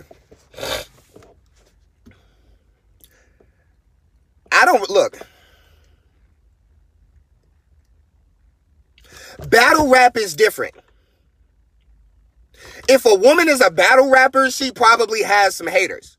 I 4.51 4.65
don't 4.65 4.89
look. 4.89 5.19
Battle 9.49 9.87
rap 9.87 10.17
is 10.17 10.35
different. 10.35 10.75
If 12.87 13.05
a 13.05 13.15
woman 13.15 13.49
is 13.49 13.61
a 13.61 13.69
battle 13.69 14.09
rapper, 14.09 14.49
she 14.49 14.71
probably 14.71 15.23
has 15.23 15.55
some 15.55 15.67
haters. 15.67 16.17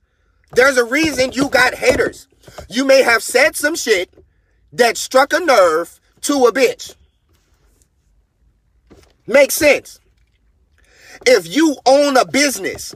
There's 0.53 0.77
a 0.77 0.85
reason 0.85 1.33
you 1.33 1.49
got 1.49 1.75
haters. 1.75 2.29
You 2.69 2.85
may 2.85 3.03
have 3.03 3.23
said 3.23 3.57
some 3.57 3.75
shit 3.75 4.13
that 4.73 4.97
struck 4.97 5.33
a 5.33 5.41
nerve 5.41 6.01
to 6.23 6.47
a 6.47 6.53
bitch. 6.53 6.95
Makes 9.27 9.55
sense. 9.55 10.01
If 11.27 11.55
you 11.55 11.77
own 11.87 12.17
a 12.17 12.25
business 12.25 12.95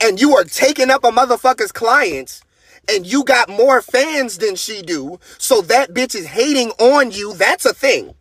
and 0.00 0.20
you 0.20 0.36
are 0.36 0.44
taking 0.44 0.90
up 0.90 1.04
a 1.04 1.10
motherfucker's 1.10 1.72
clients 1.72 2.42
and 2.88 3.06
you 3.06 3.24
got 3.24 3.48
more 3.48 3.82
fans 3.82 4.38
than 4.38 4.56
she 4.56 4.82
do, 4.82 5.18
so 5.38 5.62
that 5.62 5.92
bitch 5.94 6.14
is 6.14 6.26
hating 6.26 6.70
on 6.78 7.10
you, 7.10 7.34
that's 7.34 7.66
a 7.66 7.74
thing. 7.74 8.14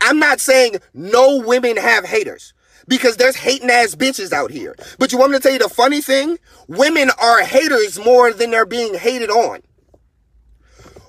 I'm 0.00 0.18
not 0.18 0.40
saying 0.40 0.76
no 0.94 1.38
women 1.38 1.76
have 1.76 2.04
haters 2.04 2.54
because 2.88 3.16
there's 3.16 3.36
hating 3.36 3.70
ass 3.70 3.94
bitches 3.94 4.32
out 4.32 4.50
here. 4.50 4.74
But 4.98 5.12
you 5.12 5.18
want 5.18 5.32
me 5.32 5.38
to 5.38 5.42
tell 5.42 5.52
you 5.52 5.58
the 5.58 5.68
funny 5.68 6.00
thing? 6.00 6.38
Women 6.68 7.10
are 7.20 7.42
haters 7.42 7.98
more 7.98 8.32
than 8.32 8.50
they're 8.50 8.66
being 8.66 8.94
hated 8.94 9.30
on. 9.30 9.60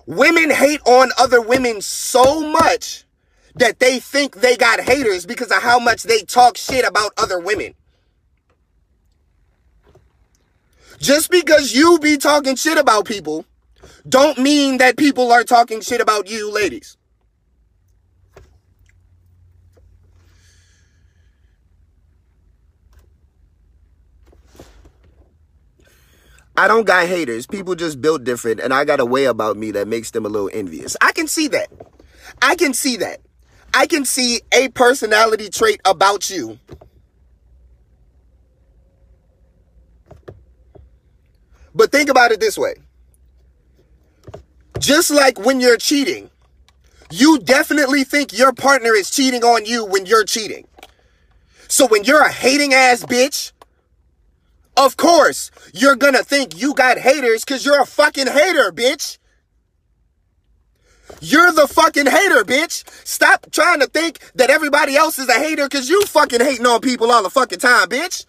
Women 0.05 0.49
hate 0.49 0.81
on 0.85 1.11
other 1.17 1.41
women 1.41 1.81
so 1.81 2.41
much 2.51 3.05
that 3.55 3.79
they 3.79 3.99
think 3.99 4.35
they 4.41 4.57
got 4.57 4.79
haters 4.79 5.25
because 5.25 5.51
of 5.51 5.61
how 5.61 5.79
much 5.79 6.03
they 6.03 6.21
talk 6.21 6.57
shit 6.57 6.85
about 6.85 7.11
other 7.17 7.39
women. 7.39 7.73
Just 10.99 11.31
because 11.31 11.73
you 11.73 11.97
be 11.99 12.17
talking 12.17 12.55
shit 12.55 12.77
about 12.77 13.05
people 13.05 13.45
don't 14.07 14.37
mean 14.37 14.77
that 14.77 14.97
people 14.97 15.31
are 15.31 15.43
talking 15.43 15.81
shit 15.81 16.01
about 16.01 16.29
you, 16.29 16.51
ladies. 16.51 16.97
I 26.57 26.67
don't 26.67 26.85
got 26.85 27.07
haters. 27.07 27.47
People 27.47 27.75
just 27.75 28.01
built 28.01 28.23
different, 28.23 28.59
and 28.59 28.73
I 28.73 28.85
got 28.85 28.99
a 28.99 29.05
way 29.05 29.25
about 29.25 29.57
me 29.57 29.71
that 29.71 29.87
makes 29.87 30.11
them 30.11 30.25
a 30.25 30.29
little 30.29 30.49
envious. 30.53 30.97
I 31.01 31.11
can 31.11 31.27
see 31.27 31.47
that. 31.49 31.69
I 32.41 32.55
can 32.55 32.73
see 32.73 32.97
that. 32.97 33.21
I 33.73 33.87
can 33.87 34.03
see 34.03 34.41
a 34.51 34.69
personality 34.69 35.49
trait 35.49 35.79
about 35.85 36.29
you. 36.29 36.59
But 41.73 41.91
think 41.91 42.09
about 42.09 42.31
it 42.31 42.39
this 42.39 42.57
way. 42.57 42.75
Just 44.79 45.09
like 45.11 45.39
when 45.39 45.61
you're 45.61 45.77
cheating, 45.77 46.29
you 47.11 47.39
definitely 47.39 48.03
think 48.03 48.37
your 48.37 48.51
partner 48.51 48.93
is 48.93 49.09
cheating 49.09 49.43
on 49.43 49.65
you 49.65 49.85
when 49.85 50.05
you're 50.05 50.25
cheating. 50.25 50.67
So 51.67 51.87
when 51.87 52.03
you're 52.03 52.21
a 52.21 52.31
hating 52.31 52.73
ass 52.73 53.03
bitch 53.03 53.53
of 54.77 54.97
course, 54.97 55.51
you're 55.73 55.95
gonna 55.95 56.23
think 56.23 56.59
you 56.59 56.73
got 56.73 56.97
haters 56.97 57.43
because 57.43 57.65
you're 57.65 57.81
a 57.81 57.85
fucking 57.85 58.27
hater, 58.27 58.71
bitch. 58.71 59.17
You're 61.19 61.51
the 61.51 61.67
fucking 61.67 62.07
hater, 62.07 62.43
bitch. 62.43 62.83
Stop 63.05 63.51
trying 63.51 63.79
to 63.81 63.87
think 63.87 64.19
that 64.35 64.49
everybody 64.49 64.95
else 64.95 65.19
is 65.19 65.27
a 65.27 65.33
hater 65.33 65.65
because 65.67 65.89
you 65.89 66.01
fucking 66.05 66.39
hating 66.39 66.65
on 66.65 66.79
people 66.81 67.11
all 67.11 67.23
the 67.23 67.29
fucking 67.29 67.59
time, 67.59 67.89
bitch. 67.89 68.25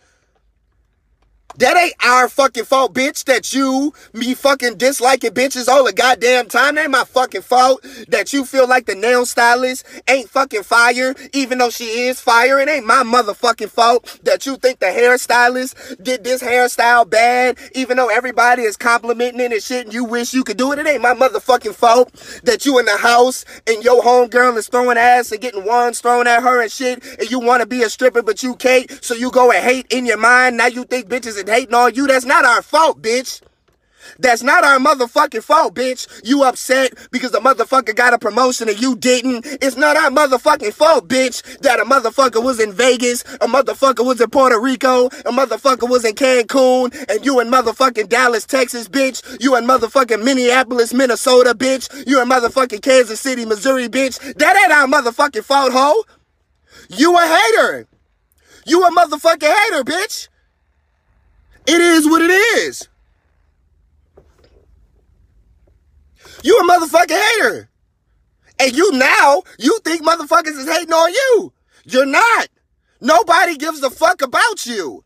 That 1.59 1.77
ain't 1.77 1.95
our 2.05 2.29
fucking 2.29 2.65
fault, 2.65 2.95
bitch, 2.95 3.25
that 3.25 3.53
you 3.53 3.93
me 4.13 4.35
fucking 4.35 4.79
disliking 4.79 5.33
bitches 5.33 5.69
all 5.69 5.85
the 5.85 5.93
goddamn 5.93 6.49
time. 6.49 6.77
That 6.77 6.83
ain't 6.83 6.91
my 6.91 7.05
fucking 7.05 7.43
fault 7.43 7.85
that 8.09 8.33
you 8.33 8.45
feel 8.45 8.67
like 8.67 8.87
the 8.87 8.95
nail 8.95 9.27
stylist 9.27 9.85
ain't 10.09 10.31
fucking 10.31 10.63
fire, 10.63 11.15
even 11.33 11.59
though 11.59 11.71
she 11.71 12.07
is 12.07 12.21
fire. 12.21 12.59
It 12.59 12.69
ain't 12.69 12.87
my 12.87 13.03
motherfucking 13.03 13.69
fault 13.69 14.21
that 14.25 14.47
you 14.47 14.57
think 14.57 14.79
the 14.79 14.87
hairstylist 14.87 16.03
did 16.03 16.25
this 16.25 16.43
hairstyle 16.43 17.09
bad, 17.09 17.59
even 17.75 17.97
though 17.99 18.09
everybody 18.09 18.63
is 18.63 18.77
complimenting 18.77 19.41
it 19.41 19.53
and 19.53 19.63
shit 19.63 19.85
and 19.85 19.95
you 19.95 20.05
wish 20.05 20.33
you 20.33 20.45
could 20.45 20.57
do 20.57 20.73
it. 20.73 20.79
It 20.79 20.87
ain't 20.87 21.03
my 21.03 21.15
motherfucking 21.15 21.75
fault 21.75 22.13
that 22.45 22.65
you 22.65 22.79
in 22.79 22.87
the 22.87 22.97
house 22.97 23.45
and 23.67 23.85
your 23.85 24.03
homegirl 24.03 24.57
is 24.57 24.69
throwing 24.69 24.97
ass 24.97 25.33
and 25.33 25.41
getting 25.41 25.65
wands 25.65 26.01
thrown 26.01 26.27
at 26.27 26.43
her 26.43 26.63
and 26.63 26.73
shit 26.73 27.05
and 27.19 27.31
you 27.31 27.41
want 27.41 27.61
to 27.61 27.67
be 27.67 27.83
a 27.83 27.91
stripper 27.91 28.23
but 28.23 28.43
you 28.43 28.57
can't, 28.57 28.91
so 29.05 29.15
you 29.15 29.31
go 29.31 29.51
and 29.53 29.63
hate 29.63 29.87
in 29.91 30.07
your 30.07 30.19
mind. 30.19 30.57
Now 30.57 30.67
you 30.67 30.85
think 30.85 31.09
bitches 31.09 31.42
and 31.43 31.51
hating 31.51 31.75
on 31.75 31.95
you. 31.95 32.07
That's 32.07 32.25
not 32.25 32.45
our 32.45 32.63
fault, 32.63 33.03
bitch. 33.03 33.43
That's 34.19 34.43
not 34.43 34.65
our 34.65 34.79
motherfucking 34.79 35.43
fault, 35.43 35.75
bitch. 35.75 36.07
You 36.25 36.43
upset 36.43 36.93
because 37.11 37.31
the 37.31 37.39
motherfucker 37.39 37.95
got 37.95 38.15
a 38.15 38.19
promotion 38.19 38.69
and 38.69 38.81
you 38.81 38.97
didn't. 38.97 39.47
It's 39.63 39.77
not 39.77 39.97
our 39.97 40.11
motherfucking 40.11 40.73
fault, 40.73 41.09
bitch, 41.09 41.61
that 41.61 41.81
a 41.81 41.85
motherfucker 41.85 42.43
was 42.43 42.61
in 42.61 42.73
Vegas, 42.73 43.23
a 43.41 43.47
motherfucker 43.47 44.05
was 44.05 44.21
in 44.21 44.31
Puerto 44.31 44.61
Rico, 44.61 45.07
a 45.07 45.33
motherfucker 45.33 45.89
was 45.89 46.05
in 46.05 46.15
Cancun, 46.15 46.95
and 47.09 47.25
you 47.25 47.41
in 47.41 47.49
motherfucking 47.49 48.09
Dallas, 48.09 48.45
Texas, 48.45 48.89
bitch. 48.89 49.41
You 49.41 49.57
in 49.57 49.65
motherfucking 49.65 50.23
Minneapolis, 50.23 50.93
Minnesota, 50.93 51.55
bitch. 51.55 52.07
You 52.07 52.21
in 52.21 52.29
motherfucking 52.29 52.83
Kansas 52.83 53.21
City, 53.21 53.45
Missouri, 53.45 53.89
bitch. 53.89 54.19
That 54.37 54.57
ain't 54.57 54.73
our 54.73 54.87
motherfucking 54.87 55.45
fault, 55.45 55.73
hoe. 55.73 56.05
You 56.89 57.17
a 57.17 57.27
hater. 57.27 57.87
You 58.67 58.85
a 58.85 58.91
motherfucking 58.91 59.43
hater, 59.43 59.85
bitch. 59.85 60.29
It 61.67 61.81
is 61.81 62.07
what 62.07 62.23
it 62.23 62.31
is. 62.31 62.89
You 66.43 66.59
a 66.59 66.65
motherfucking 66.65 67.21
hater. 67.21 67.69
And 68.59 68.77
you 68.77 68.93
now, 68.93 69.43
you 69.59 69.79
think 69.85 70.03
motherfuckers 70.03 70.59
is 70.59 70.69
hating 70.69 70.93
on 70.93 71.13
you. 71.13 71.53
You're 71.85 72.07
not. 72.07 72.49
Nobody 73.01 73.57
gives 73.57 73.83
a 73.83 73.91
fuck 73.91 74.23
about 74.23 74.67
you. 74.67 75.05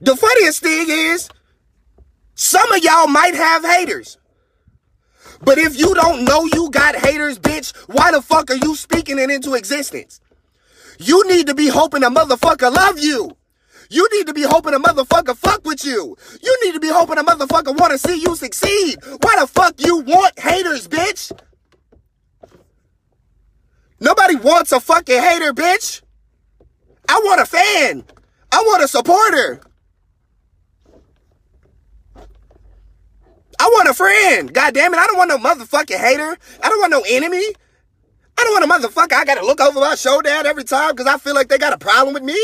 The 0.00 0.16
funniest 0.16 0.62
thing 0.62 0.86
is, 0.88 1.30
some 2.34 2.70
of 2.72 2.84
y'all 2.84 3.06
might 3.06 3.34
have 3.34 3.64
haters. 3.64 4.18
But 5.42 5.58
if 5.58 5.78
you 5.78 5.94
don't 5.94 6.24
know 6.24 6.44
you 6.52 6.70
got 6.70 6.96
haters, 6.96 7.38
bitch, 7.38 7.74
why 7.86 8.12
the 8.12 8.22
fuck 8.22 8.50
are 8.50 8.56
you 8.56 8.76
speaking 8.76 9.18
it 9.18 9.30
into 9.30 9.54
existence? 9.54 10.20
You 10.98 11.26
need 11.28 11.46
to 11.48 11.54
be 11.54 11.68
hoping 11.68 12.04
a 12.04 12.10
motherfucker 12.10 12.72
love 12.72 12.98
you. 12.98 13.36
You 13.90 14.08
need 14.12 14.26
to 14.26 14.34
be 14.34 14.42
hoping 14.42 14.74
a 14.74 14.80
motherfucker 14.80 15.36
fuck 15.36 15.64
with 15.64 15.84
you. 15.84 16.16
You 16.42 16.60
need 16.64 16.72
to 16.72 16.80
be 16.80 16.88
hoping 16.88 17.18
a 17.18 17.24
motherfucker 17.24 17.78
want 17.78 17.92
to 17.92 17.98
see 17.98 18.20
you 18.20 18.34
succeed. 18.36 18.98
Why 19.20 19.36
the 19.38 19.46
fuck 19.46 19.74
you 19.78 19.98
want 19.98 20.38
haters, 20.38 20.88
bitch? 20.88 21.32
Nobody 24.00 24.36
wants 24.36 24.72
a 24.72 24.80
fucking 24.80 25.20
hater, 25.20 25.52
bitch. 25.52 26.02
I 27.08 27.20
want 27.24 27.40
a 27.40 27.46
fan. 27.46 28.04
I 28.50 28.62
want 28.66 28.82
a 28.82 28.88
supporter. 28.88 29.60
I 33.58 33.66
want 33.66 33.88
a 33.88 33.94
friend. 33.94 34.52
God 34.52 34.74
damn 34.74 34.92
it. 34.94 34.98
I 34.98 35.06
don't 35.06 35.16
want 35.16 35.28
no 35.28 35.38
motherfucking 35.38 35.96
hater. 35.96 36.36
I 36.62 36.68
don't 36.68 36.80
want 36.80 36.90
no 36.90 37.04
enemy. 37.08 37.44
I 38.36 38.42
don't 38.42 38.52
want 38.52 38.84
a 38.84 38.88
motherfucker 38.88 39.12
I 39.12 39.24
gotta 39.24 39.44
look 39.44 39.60
over 39.60 39.78
my 39.80 39.94
shoulder 39.94 40.28
at 40.28 40.46
every 40.46 40.64
time 40.64 40.90
because 40.90 41.06
I 41.06 41.18
feel 41.18 41.34
like 41.34 41.48
they 41.48 41.58
got 41.58 41.72
a 41.72 41.78
problem 41.78 42.14
with 42.14 42.24
me. 42.24 42.38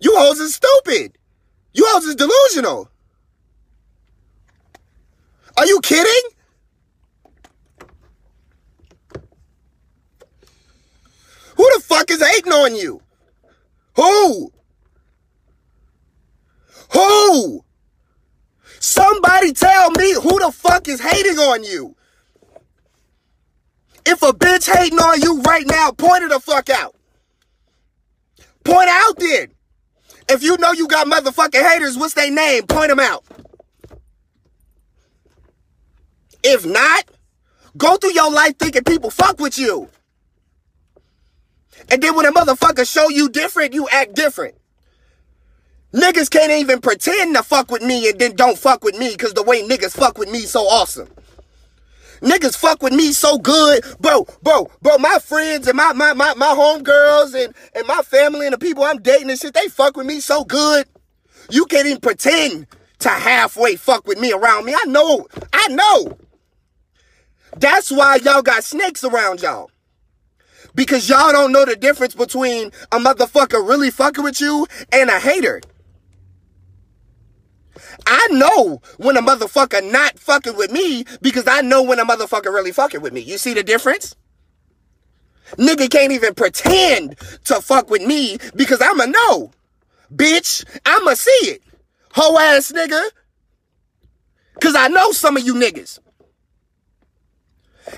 You 0.00 0.16
hoes 0.16 0.40
is 0.40 0.54
stupid. 0.54 1.16
You 1.72 1.84
hoes 1.88 2.04
is 2.04 2.16
delusional. 2.16 2.90
Are 5.56 5.66
you 5.66 5.80
kidding? 5.82 6.30
Who 11.56 11.70
the 11.76 11.82
fuck 11.82 12.10
is 12.10 12.22
hating 12.22 12.52
on 12.52 12.74
you? 12.74 13.00
Who? 13.94 14.52
Who? 16.92 17.64
Somebody 18.84 19.54
tell 19.54 19.92
me 19.92 20.12
who 20.12 20.38
the 20.40 20.52
fuck 20.52 20.88
is 20.88 21.00
hating 21.00 21.38
on 21.38 21.64
you. 21.64 21.96
If 24.04 24.22
a 24.22 24.34
bitch 24.34 24.70
hating 24.70 24.98
on 24.98 25.22
you 25.22 25.40
right 25.40 25.66
now, 25.66 25.90
point 25.92 26.22
it 26.22 26.28
the 26.28 26.38
fuck 26.38 26.68
out. 26.68 26.94
Point 28.62 28.90
out 28.90 29.16
then. 29.16 29.52
If 30.28 30.42
you 30.42 30.58
know 30.58 30.72
you 30.72 30.86
got 30.86 31.06
motherfucking 31.06 31.62
haters, 31.62 31.96
what's 31.96 32.12
their 32.12 32.30
name? 32.30 32.66
Point 32.66 32.90
them 32.90 33.00
out. 33.00 33.24
If 36.42 36.66
not, 36.66 37.04
go 37.78 37.96
through 37.96 38.12
your 38.12 38.30
life 38.30 38.58
thinking 38.58 38.84
people 38.84 39.08
fuck 39.08 39.40
with 39.40 39.56
you. 39.56 39.88
And 41.90 42.02
then 42.02 42.14
when 42.14 42.26
a 42.26 42.32
motherfucker 42.32 42.86
show 42.86 43.08
you 43.08 43.30
different, 43.30 43.72
you 43.72 43.88
act 43.88 44.14
different. 44.14 44.56
Niggas 45.94 46.28
can't 46.28 46.50
even 46.50 46.80
pretend 46.80 47.36
to 47.36 47.42
fuck 47.44 47.70
with 47.70 47.80
me 47.80 48.08
and 48.08 48.18
then 48.18 48.34
don't 48.34 48.58
fuck 48.58 48.82
with 48.82 48.98
me 48.98 49.10
because 49.10 49.32
the 49.32 49.44
way 49.44 49.62
niggas 49.62 49.96
fuck 49.96 50.18
with 50.18 50.28
me 50.28 50.40
so 50.40 50.62
awesome. 50.62 51.08
Niggas 52.20 52.56
fuck 52.56 52.82
with 52.82 52.92
me 52.92 53.12
so 53.12 53.38
good. 53.38 53.84
Bro, 54.00 54.26
bro, 54.42 54.68
bro, 54.82 54.98
my 54.98 55.18
friends 55.22 55.68
and 55.68 55.76
my 55.76 55.92
my 55.92 56.12
my, 56.12 56.34
my 56.34 56.46
homegirls 56.46 57.40
and, 57.40 57.54
and 57.76 57.86
my 57.86 58.02
family 58.02 58.46
and 58.46 58.54
the 58.54 58.58
people 58.58 58.82
I'm 58.82 59.00
dating 59.02 59.30
and 59.30 59.38
shit, 59.38 59.54
they 59.54 59.68
fuck 59.68 59.96
with 59.96 60.06
me 60.06 60.18
so 60.18 60.42
good. 60.42 60.86
You 61.48 61.64
can't 61.66 61.86
even 61.86 62.00
pretend 62.00 62.66
to 63.00 63.08
halfway 63.10 63.76
fuck 63.76 64.04
with 64.04 64.18
me 64.18 64.32
around 64.32 64.64
me. 64.64 64.74
I 64.74 64.86
know, 64.86 65.28
I 65.52 65.68
know. 65.68 66.18
That's 67.56 67.92
why 67.92 68.16
y'all 68.16 68.42
got 68.42 68.64
snakes 68.64 69.04
around 69.04 69.42
y'all. 69.42 69.70
Because 70.74 71.08
y'all 71.08 71.30
don't 71.30 71.52
know 71.52 71.64
the 71.64 71.76
difference 71.76 72.16
between 72.16 72.72
a 72.90 72.98
motherfucker 72.98 73.68
really 73.68 73.92
fucking 73.92 74.24
with 74.24 74.40
you 74.40 74.66
and 74.90 75.08
a 75.08 75.20
hater. 75.20 75.60
I 78.06 78.28
know 78.30 78.80
when 78.98 79.16
a 79.16 79.22
motherfucker 79.22 79.90
not 79.90 80.18
fucking 80.18 80.56
with 80.56 80.70
me 80.70 81.04
because 81.20 81.46
I 81.46 81.60
know 81.60 81.82
when 81.82 81.98
a 81.98 82.04
motherfucker 82.04 82.52
really 82.52 82.72
fucking 82.72 83.00
with 83.00 83.12
me. 83.12 83.20
You 83.20 83.38
see 83.38 83.54
the 83.54 83.62
difference? 83.62 84.14
Nigga 85.52 85.90
can't 85.90 86.12
even 86.12 86.34
pretend 86.34 87.16
to 87.44 87.60
fuck 87.60 87.90
with 87.90 88.02
me 88.02 88.38
because 88.56 88.80
I'm 88.80 89.00
a 89.00 89.06
no. 89.06 89.52
Bitch, 90.14 90.64
I'ma 90.84 91.14
see 91.14 91.30
it. 91.30 91.62
Ho 92.12 92.38
ass 92.38 92.72
nigga. 92.72 93.02
Cause 94.60 94.74
I 94.76 94.88
know 94.88 95.12
some 95.12 95.36
of 95.36 95.44
you 95.44 95.54
niggas. 95.54 95.98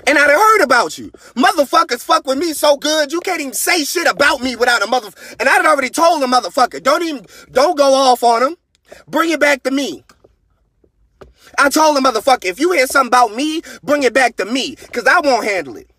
And 0.05 0.17
I 0.17 0.25
heard 0.25 0.63
about 0.63 0.97
you. 0.97 1.11
Motherfuckers 1.35 2.03
fuck 2.03 2.27
with 2.27 2.37
me 2.37 2.53
so 2.53 2.75
good, 2.77 3.11
you 3.11 3.21
can't 3.21 3.39
even 3.39 3.53
say 3.53 3.83
shit 3.83 4.07
about 4.07 4.41
me 4.41 4.55
without 4.55 4.83
a 4.83 4.87
mother. 4.87 5.09
And 5.39 5.47
I 5.47 5.55
done 5.57 5.65
already 5.65 5.89
told 5.89 6.21
the 6.21 6.27
motherfucker, 6.27 6.83
don't 6.83 7.03
even, 7.03 7.25
don't 7.51 7.77
go 7.77 7.93
off 7.93 8.23
on 8.23 8.43
him. 8.43 8.57
Bring 9.07 9.31
it 9.31 9.39
back 9.39 9.63
to 9.63 9.71
me. 9.71 10.03
I 11.57 11.69
told 11.69 11.97
the 11.97 12.01
motherfucker, 12.01 12.45
if 12.45 12.59
you 12.59 12.71
hear 12.71 12.87
something 12.87 13.07
about 13.07 13.35
me, 13.35 13.61
bring 13.83 14.03
it 14.03 14.13
back 14.13 14.35
to 14.37 14.45
me. 14.45 14.75
Because 14.75 15.05
I 15.05 15.19
won't 15.21 15.45
handle 15.45 15.77
it. 15.77 15.89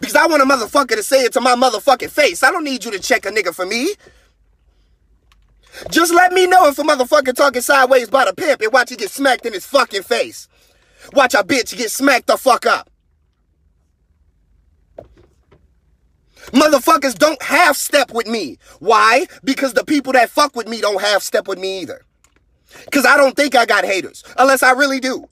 Because 0.00 0.14
I 0.14 0.26
want 0.26 0.42
a 0.42 0.46
motherfucker 0.46 0.96
to 0.96 1.02
say 1.02 1.24
it 1.24 1.32
to 1.34 1.40
my 1.40 1.54
motherfucking 1.54 2.10
face. 2.10 2.42
I 2.42 2.50
don't 2.50 2.64
need 2.64 2.84
you 2.84 2.90
to 2.92 2.98
check 2.98 3.26
a 3.26 3.30
nigga 3.30 3.54
for 3.54 3.66
me. 3.66 3.94
Just 5.90 6.12
let 6.12 6.32
me 6.32 6.46
know 6.46 6.68
if 6.68 6.78
a 6.78 6.82
motherfucker 6.82 7.34
talking 7.34 7.62
sideways 7.62 8.10
by 8.10 8.24
the 8.24 8.34
pimp 8.34 8.60
and 8.60 8.72
watch 8.72 8.90
you 8.90 8.96
get 8.96 9.10
smacked 9.10 9.46
in 9.46 9.54
his 9.54 9.66
fucking 9.66 10.02
face. 10.02 10.48
Watch 11.14 11.34
a 11.34 11.38
bitch 11.38 11.76
get 11.76 11.90
smacked 11.90 12.26
the 12.26 12.36
fuck 12.36 12.66
up. 12.66 12.90
Motherfuckers 16.50 17.16
don't 17.16 17.40
half 17.42 17.76
step 17.76 18.12
with 18.12 18.26
me. 18.26 18.58
Why? 18.80 19.26
Because 19.44 19.72
the 19.74 19.84
people 19.84 20.12
that 20.12 20.28
fuck 20.28 20.54
with 20.54 20.68
me 20.68 20.80
don't 20.80 21.00
half 21.00 21.22
step 21.22 21.48
with 21.48 21.58
me 21.58 21.80
either. 21.80 22.04
Because 22.84 23.06
I 23.06 23.16
don't 23.16 23.36
think 23.36 23.54
I 23.54 23.66
got 23.66 23.84
haters, 23.84 24.24
unless 24.38 24.62
I 24.62 24.72
really 24.72 25.00
do. 25.00 25.28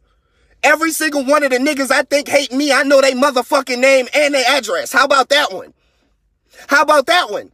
Every 0.62 0.92
single 0.92 1.24
one 1.24 1.42
of 1.42 1.50
the 1.50 1.58
niggas 1.58 1.90
I 1.90 2.02
think 2.02 2.28
hate 2.28 2.52
me, 2.52 2.72
I 2.72 2.82
know 2.82 3.00
they 3.00 3.12
motherfucking 3.12 3.78
name 3.78 4.08
and 4.14 4.34
their 4.34 4.44
address. 4.46 4.92
How 4.92 5.04
about 5.04 5.30
that 5.30 5.52
one? 5.52 5.72
How 6.68 6.82
about 6.82 7.06
that 7.06 7.30
one? 7.30 7.52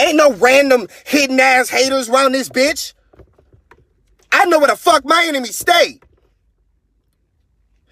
Ain't 0.00 0.16
no 0.16 0.32
random 0.34 0.88
hidden 1.06 1.40
ass 1.40 1.68
haters 1.68 2.08
around 2.08 2.32
this 2.32 2.48
bitch. 2.48 2.94
I 4.30 4.44
know 4.44 4.58
where 4.58 4.68
the 4.68 4.76
fuck 4.76 5.04
my 5.04 5.24
enemies 5.26 5.56
stay. 5.56 6.00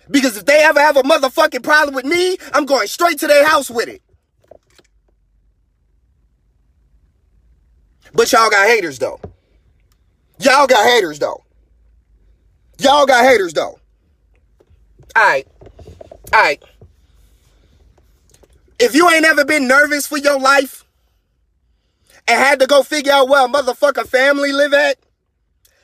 Because 0.09 0.37
if 0.37 0.45
they 0.45 0.63
ever 0.63 0.79
have 0.79 0.97
a 0.97 1.03
motherfucking 1.03 1.65
problem 1.65 1.95
with 1.95 2.05
me, 2.05 2.39
I'm 2.53 2.65
going 2.65 2.87
straight 2.87 3.19
to 3.21 3.27
their 3.27 3.45
house 3.45 3.71
with 3.71 3.89
it. 3.89 4.03
But 8.13 8.33
y'all 8.33 8.51
got 8.51 8.67
haters 8.67 8.99
though. 8.99 9.21
Y'all 10.39 10.67
got 10.67 10.87
haters 10.87 11.19
though. 11.19 11.43
Y'all 12.79 13.07
got 13.07 13.25
haters 13.25 13.53
though. 13.53 13.79
Alright. 15.17 15.47
Alright. 16.35 16.63
If 18.79 18.95
you 18.95 19.09
ain't 19.11 19.25
ever 19.25 19.45
been 19.45 19.67
nervous 19.67 20.07
for 20.07 20.19
your 20.19 20.39
life 20.39 20.85
and 22.29 22.39
had 22.39 22.61
to 22.61 22.67
go 22.67 22.83
figure 22.83 23.13
out 23.13 23.29
where 23.29 23.45
a 23.45 23.49
motherfucker 23.49 24.07
family 24.07 24.53
live 24.53 24.75
at, 24.75 24.99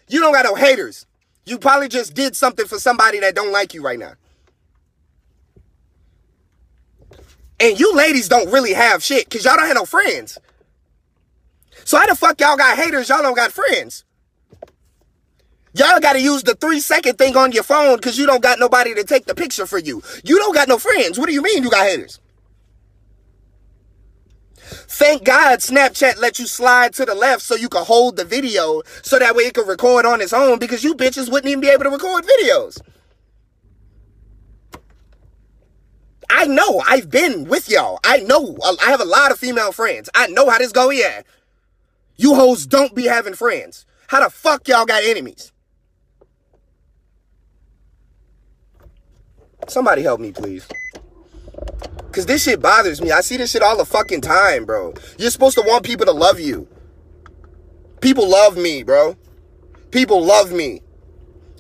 you 0.09 0.21
don't 0.21 0.35
got 0.35 0.45
no 0.45 0.55
haters. 0.55 1.07
You 1.47 1.59
probably 1.59 1.89
just 1.89 2.15
did 2.15 2.37
something 2.37 2.67
for 2.67 2.79
somebody 2.79 3.21
that 3.21 3.35
don't 3.35 3.53
like 3.53 3.73
you 3.73 3.83
right 3.83 3.99
now. 3.99 4.13
And 7.59 7.79
you 7.79 7.95
ladies 7.95 8.29
don't 8.29 8.51
really 8.53 8.75
have 8.75 9.03
shit 9.03 9.25
because 9.29 9.45
y'all 9.45 9.57
don't 9.57 9.67
have 9.67 9.77
no 9.77 9.85
friends. 9.85 10.39
So 11.85 11.99
how 11.99 12.07
the 12.07 12.15
fuck 12.15 12.41
y'all 12.41 12.57
got 12.57 12.77
haters? 12.77 13.09
Y'all 13.09 13.23
don't 13.23 13.35
got 13.35 13.53
friends. 13.53 14.05
Y'all 15.75 16.01
got 16.01 16.13
to 16.13 16.21
use 16.21 16.43
the 16.43 16.55
three 16.55 16.81
second 16.81 17.17
thing 17.17 17.37
on 17.37 17.53
your 17.53 17.63
phone 17.63 17.97
because 17.97 18.19
you 18.19 18.27
don't 18.27 18.43
got 18.43 18.59
nobody 18.59 18.95
to 18.95 19.05
take 19.05 19.25
the 19.25 19.35
picture 19.35 19.67
for 19.67 19.79
you. 19.79 20.03
You 20.23 20.39
don't 20.39 20.55
got 20.55 20.69
no 20.69 20.79
friends. 20.79 21.19
What 21.19 21.27
do 21.27 21.33
you 21.33 21.43
mean 21.43 21.63
you 21.63 21.71
got 21.71 21.87
haters? 21.87 22.21
Thank 24.59 25.25
God 25.25 25.61
Snapchat 25.61 26.19
let 26.19 26.39
you 26.39 26.47
slide 26.47 26.95
to 26.95 27.05
the 27.05 27.15
left 27.15 27.43
so 27.43 27.57
you 27.57 27.69
could 27.69 27.85
hold 27.85 28.17
the 28.17 28.25
video 28.25 28.83
so 29.03 29.19
that 29.19 29.35
way 29.35 29.45
it 29.45 29.55
could 29.55 29.67
record 29.67 30.07
on 30.07 30.21
its 30.21 30.33
own 30.33 30.59
because 30.59 30.85
you 30.85 30.95
bitches 30.95 31.31
wouldn't 31.31 31.51
even 31.51 31.61
be 31.61 31.69
able 31.69 31.85
to 31.85 31.91
record 31.91 32.25
videos. 32.25 32.81
I 36.31 36.47
know. 36.47 36.83
I've 36.87 37.11
been 37.11 37.45
with 37.45 37.69
y'all. 37.69 38.01
I 38.05 38.19
know. 38.19 38.57
I 38.65 38.91
have 38.91 39.01
a 39.01 39.07
lot 39.07 39.31
of 39.31 39.39
female 39.39 39.73
friends. 39.73 40.09
I 40.15 40.27
know 40.29 40.49
how 40.49 40.59
this 40.59 40.73
go. 40.73 40.91
Yeah. 40.91 41.23
You 42.17 42.35
hoes 42.35 42.67
don't 42.67 42.95
be 42.95 43.07
having 43.07 43.35
friends. 43.35 43.87
How 44.09 44.23
the 44.23 44.31
fuck 44.31 44.69
y'all 44.69 44.87
got 44.87 45.03
enemies? 45.05 45.53
Somebody 49.69 50.03
help 50.03 50.21
me, 50.21 50.33
please. 50.33 50.67
Cause 52.13 52.27
this 52.27 52.45
shit 52.45 52.61
bothers 52.61 53.01
me. 53.01 53.11
I 53.11 53.23
see 53.23 53.39
this 53.39 53.53
shit 53.53 53.63
all 53.63 53.77
the 53.77 53.87
fucking 53.87 54.21
time, 54.21 54.67
bro. 54.67 54.93
You're 55.19 55.31
supposed 55.31 55.57
to 55.57 55.65
want 55.67 55.85
people 55.85 56.05
to 56.05 56.13
love 56.13 56.39
you. 56.39 56.69
People 58.03 58.29
love 58.29 58.57
me, 58.59 58.83
bro. 58.83 59.17
People 59.91 60.23
love 60.23 60.53
me. 60.53 60.83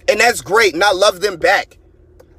And 0.08 0.20
that's 0.20 0.42
great. 0.42 0.74
And 0.74 0.84
I 0.84 0.92
love 0.92 1.20
them 1.20 1.36
back. 1.36 1.78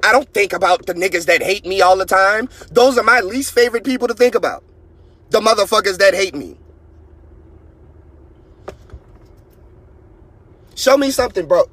I 0.03 0.11
don't 0.11 0.31
think 0.33 0.53
about 0.53 0.85
the 0.85 0.93
niggas 0.93 1.25
that 1.25 1.41
hate 1.41 1.65
me 1.65 1.81
all 1.81 1.97
the 1.97 2.05
time. 2.05 2.49
Those 2.69 2.97
are 2.97 3.03
my 3.03 3.21
least 3.21 3.53
favorite 3.53 3.85
people 3.85 4.07
to 4.07 4.13
think 4.13 4.35
about. 4.35 4.63
The 5.29 5.39
motherfuckers 5.39 5.97
that 5.97 6.13
hate 6.13 6.35
me. 6.35 6.57
Show 10.83 10.97
me 10.97 11.11
something, 11.11 11.47
bro. 11.47 11.63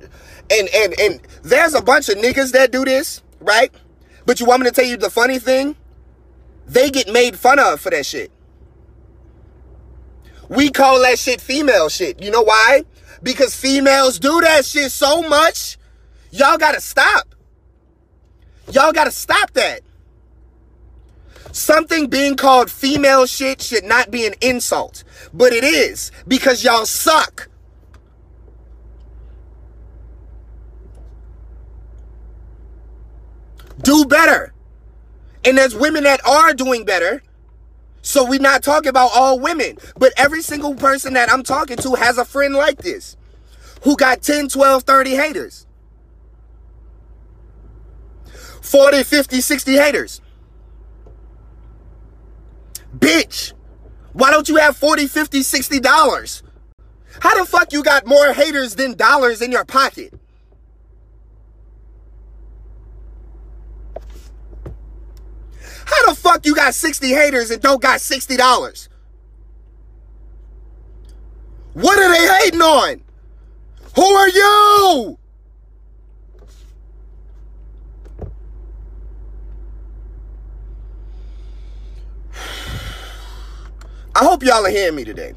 And 0.51 0.69
and 0.73 1.01
and 1.01 1.21
there's 1.43 1.75
a 1.75 1.83
bunch 1.83 2.09
of 2.09 2.15
niggas 2.19 2.53
that 2.53 2.71
do 2.71 2.85
this, 2.85 3.25
right? 3.41 3.75
But 4.25 4.39
you 4.39 4.47
want 4.47 4.63
me 4.63 4.69
to 4.69 4.73
tell 4.73 4.85
you 4.85 4.97
the 4.97 5.11
funny 5.11 5.41
thing? 5.41 5.75
They 6.69 6.91
get 6.91 7.13
made 7.13 7.37
fun 7.37 7.59
of 7.59 7.81
for 7.81 7.91
that 7.91 8.07
shit. 8.07 8.31
We 10.49 10.71
call 10.71 11.01
that 11.01 11.19
shit 11.19 11.41
female 11.41 11.89
shit. 11.89 12.23
You 12.23 12.31
know 12.31 12.43
why? 12.43 12.85
Because 13.21 13.53
females 13.53 14.21
do 14.21 14.41
that 14.43 14.65
shit 14.65 14.93
so 14.93 15.23
much. 15.23 15.77
Y'all 16.31 16.57
gotta 16.57 16.81
stop. 16.81 17.35
Y'all 18.71 18.93
gotta 18.93 19.11
stop 19.11 19.51
that. 19.55 19.81
Something 21.51 22.07
being 22.07 22.37
called 22.37 22.71
female 22.71 23.27
shit 23.27 23.61
should 23.61 23.83
not 23.83 24.13
be 24.13 24.25
an 24.25 24.35
insult, 24.41 25.03
but 25.35 25.53
it 25.53 25.65
is 25.65 26.13
because 26.29 26.63
y'all 26.63 26.87
suck. 26.87 27.50
Do 33.83 34.05
better. 34.05 34.53
And 35.45 35.57
there's 35.57 35.75
women 35.75 36.05
that 36.05 36.25
are 36.27 36.53
doing 36.55 36.85
better. 36.85 37.23
So 38.03 38.25
we're 38.25 38.41
not 38.41 38.63
talking 38.63 38.89
about 38.89 39.11
all 39.15 39.39
women, 39.39 39.77
but 39.99 40.13
every 40.17 40.43
single 40.43 40.75
person 40.75 41.15
that 41.15 41.31
I'm 41.31 41.43
talking 41.43 41.77
to 41.79 41.95
has 41.95 42.19
a 42.19 42.25
friend 42.25 42.55
like 42.55 42.79
this 42.79 43.17
who 43.83 43.97
got 43.97 44.23
10, 44.23 44.49
12, 44.49 44.83
30 44.83 45.11
haters. 45.11 45.67
40, 48.63 49.03
50, 49.03 49.41
60 49.41 49.73
haters. 49.75 50.21
Bitch, 52.97 53.53
why 54.13 54.31
don't 54.31 54.49
you 54.49 54.57
have 54.57 54.77
40, 54.77 55.07
50, 55.07 55.43
60 55.43 55.81
dollars? 55.81 56.43
How 57.21 57.39
the 57.39 57.45
fuck 57.45 57.73
you 57.73 57.83
got 57.83 58.07
more 58.07 58.33
haters 58.33 58.75
than 58.77 58.95
dollars 58.95 59.43
in 59.43 59.53
your 59.53 59.65
pocket? 59.65 60.15
How 65.91 66.09
the 66.09 66.15
fuck 66.15 66.47
you 66.47 66.55
got 66.55 66.75
60 66.75 67.09
haters 67.09 67.51
and 67.51 67.61
don't 67.61 67.83
got 67.83 67.99
$60? 67.99 68.89
What 71.73 71.99
are 71.99 72.13
they 72.13 72.27
hating 72.45 72.63
on? 72.63 73.03
Who 73.97 74.03
are 74.03 74.29
you? 74.29 75.19
I 84.15 84.25
hope 84.25 84.45
y'all 84.45 84.65
are 84.65 84.71
hearing 84.71 84.95
me 84.95 85.05
today. 85.05 85.35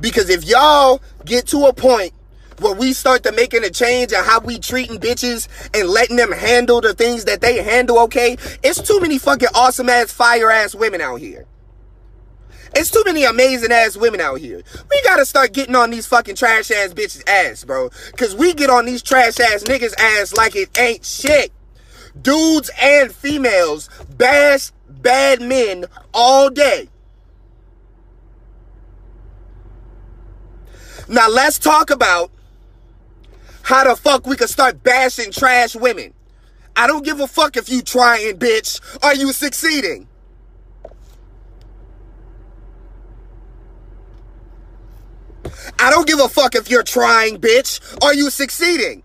Because 0.00 0.28
if 0.28 0.44
y'all 0.44 1.00
get 1.24 1.46
to 1.48 1.66
a 1.66 1.72
point 1.72 2.12
where 2.60 2.74
we 2.74 2.92
start 2.92 3.22
to 3.24 3.32
making 3.32 3.64
a 3.64 3.70
change 3.70 4.12
in 4.12 4.22
how 4.22 4.40
we 4.40 4.58
treating 4.58 4.98
bitches 4.98 5.48
and 5.74 5.88
letting 5.88 6.16
them 6.16 6.32
handle 6.32 6.80
the 6.80 6.94
things 6.94 7.24
that 7.24 7.40
they 7.40 7.62
handle 7.62 7.98
okay, 8.00 8.36
it's 8.62 8.80
too 8.80 9.00
many 9.00 9.18
fucking 9.18 9.48
awesome 9.54 9.88
ass, 9.88 10.12
fire 10.12 10.50
ass 10.50 10.74
women 10.74 11.00
out 11.00 11.16
here. 11.16 11.46
It's 12.74 12.90
too 12.90 13.02
many 13.04 13.24
amazing 13.24 13.70
ass 13.70 13.96
women 13.96 14.20
out 14.20 14.40
here. 14.40 14.62
We 14.90 15.02
gotta 15.02 15.26
start 15.26 15.52
getting 15.52 15.74
on 15.74 15.90
these 15.90 16.06
fucking 16.06 16.36
trash 16.36 16.70
ass 16.70 16.94
bitches 16.94 17.28
ass, 17.28 17.64
bro. 17.64 17.90
Cause 18.16 18.34
we 18.34 18.54
get 18.54 18.70
on 18.70 18.86
these 18.86 19.02
trash 19.02 19.38
ass 19.40 19.64
niggas 19.64 19.94
ass 19.98 20.32
like 20.32 20.56
it 20.56 20.76
ain't 20.78 21.04
shit. 21.04 21.52
Dudes 22.20 22.70
and 22.80 23.12
females 23.12 23.90
bash 24.16 24.70
bad 24.88 25.42
men 25.42 25.84
all 26.14 26.48
day. 26.48 26.88
Now 31.08 31.28
let's 31.28 31.58
talk 31.58 31.90
about 31.90 32.30
how 33.72 33.84
the 33.84 33.96
fuck 33.96 34.26
we 34.26 34.36
could 34.36 34.50
start 34.50 34.82
bashing 34.82 35.32
trash 35.32 35.74
women. 35.74 36.12
I 36.76 36.86
don't 36.86 37.04
give 37.06 37.20
a 37.20 37.26
fuck 37.26 37.56
if 37.56 37.70
you 37.70 37.80
trying, 37.80 38.36
bitch. 38.36 38.78
Are 39.02 39.14
you 39.14 39.32
succeeding? 39.32 40.08
I 45.78 45.90
don't 45.90 46.06
give 46.06 46.20
a 46.20 46.28
fuck 46.28 46.54
if 46.54 46.70
you're 46.70 46.82
trying, 46.82 47.38
bitch. 47.38 47.80
Are 48.04 48.12
you 48.12 48.28
succeeding? 48.28 49.02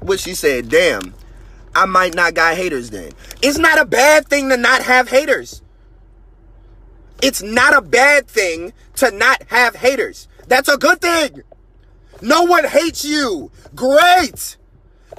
What 0.00 0.18
she 0.18 0.34
said, 0.34 0.68
damn. 0.68 1.14
I 1.74 1.86
might 1.86 2.14
not 2.14 2.34
got 2.34 2.56
haters 2.56 2.90
then. 2.90 3.12
It's 3.42 3.58
not 3.58 3.80
a 3.80 3.84
bad 3.84 4.28
thing 4.28 4.48
to 4.48 4.56
not 4.56 4.82
have 4.82 5.08
haters. 5.08 5.62
It's 7.22 7.42
not 7.42 7.76
a 7.76 7.82
bad 7.82 8.26
thing 8.26 8.72
to 8.96 9.10
not 9.10 9.42
have 9.48 9.76
haters. 9.76 10.26
That's 10.48 10.68
a 10.68 10.78
good 10.78 11.00
thing. 11.00 11.42
No 12.22 12.42
one 12.42 12.64
hates 12.64 13.04
you. 13.04 13.50
Great. 13.74 14.56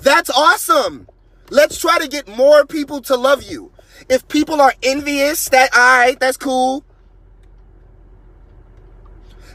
That's 0.02 0.30
awesome. 0.30 1.08
Let's 1.50 1.80
try 1.80 2.00
to 2.00 2.08
get 2.08 2.28
more 2.28 2.66
people 2.66 3.02
to 3.02 3.16
love 3.16 3.44
you. 3.44 3.72
If 4.10 4.28
people 4.28 4.62
are 4.62 4.74
envious, 4.82 5.50
that 5.50 5.74
all 5.74 5.98
right, 6.00 6.20
that's 6.20 6.38
cool. 6.38 6.84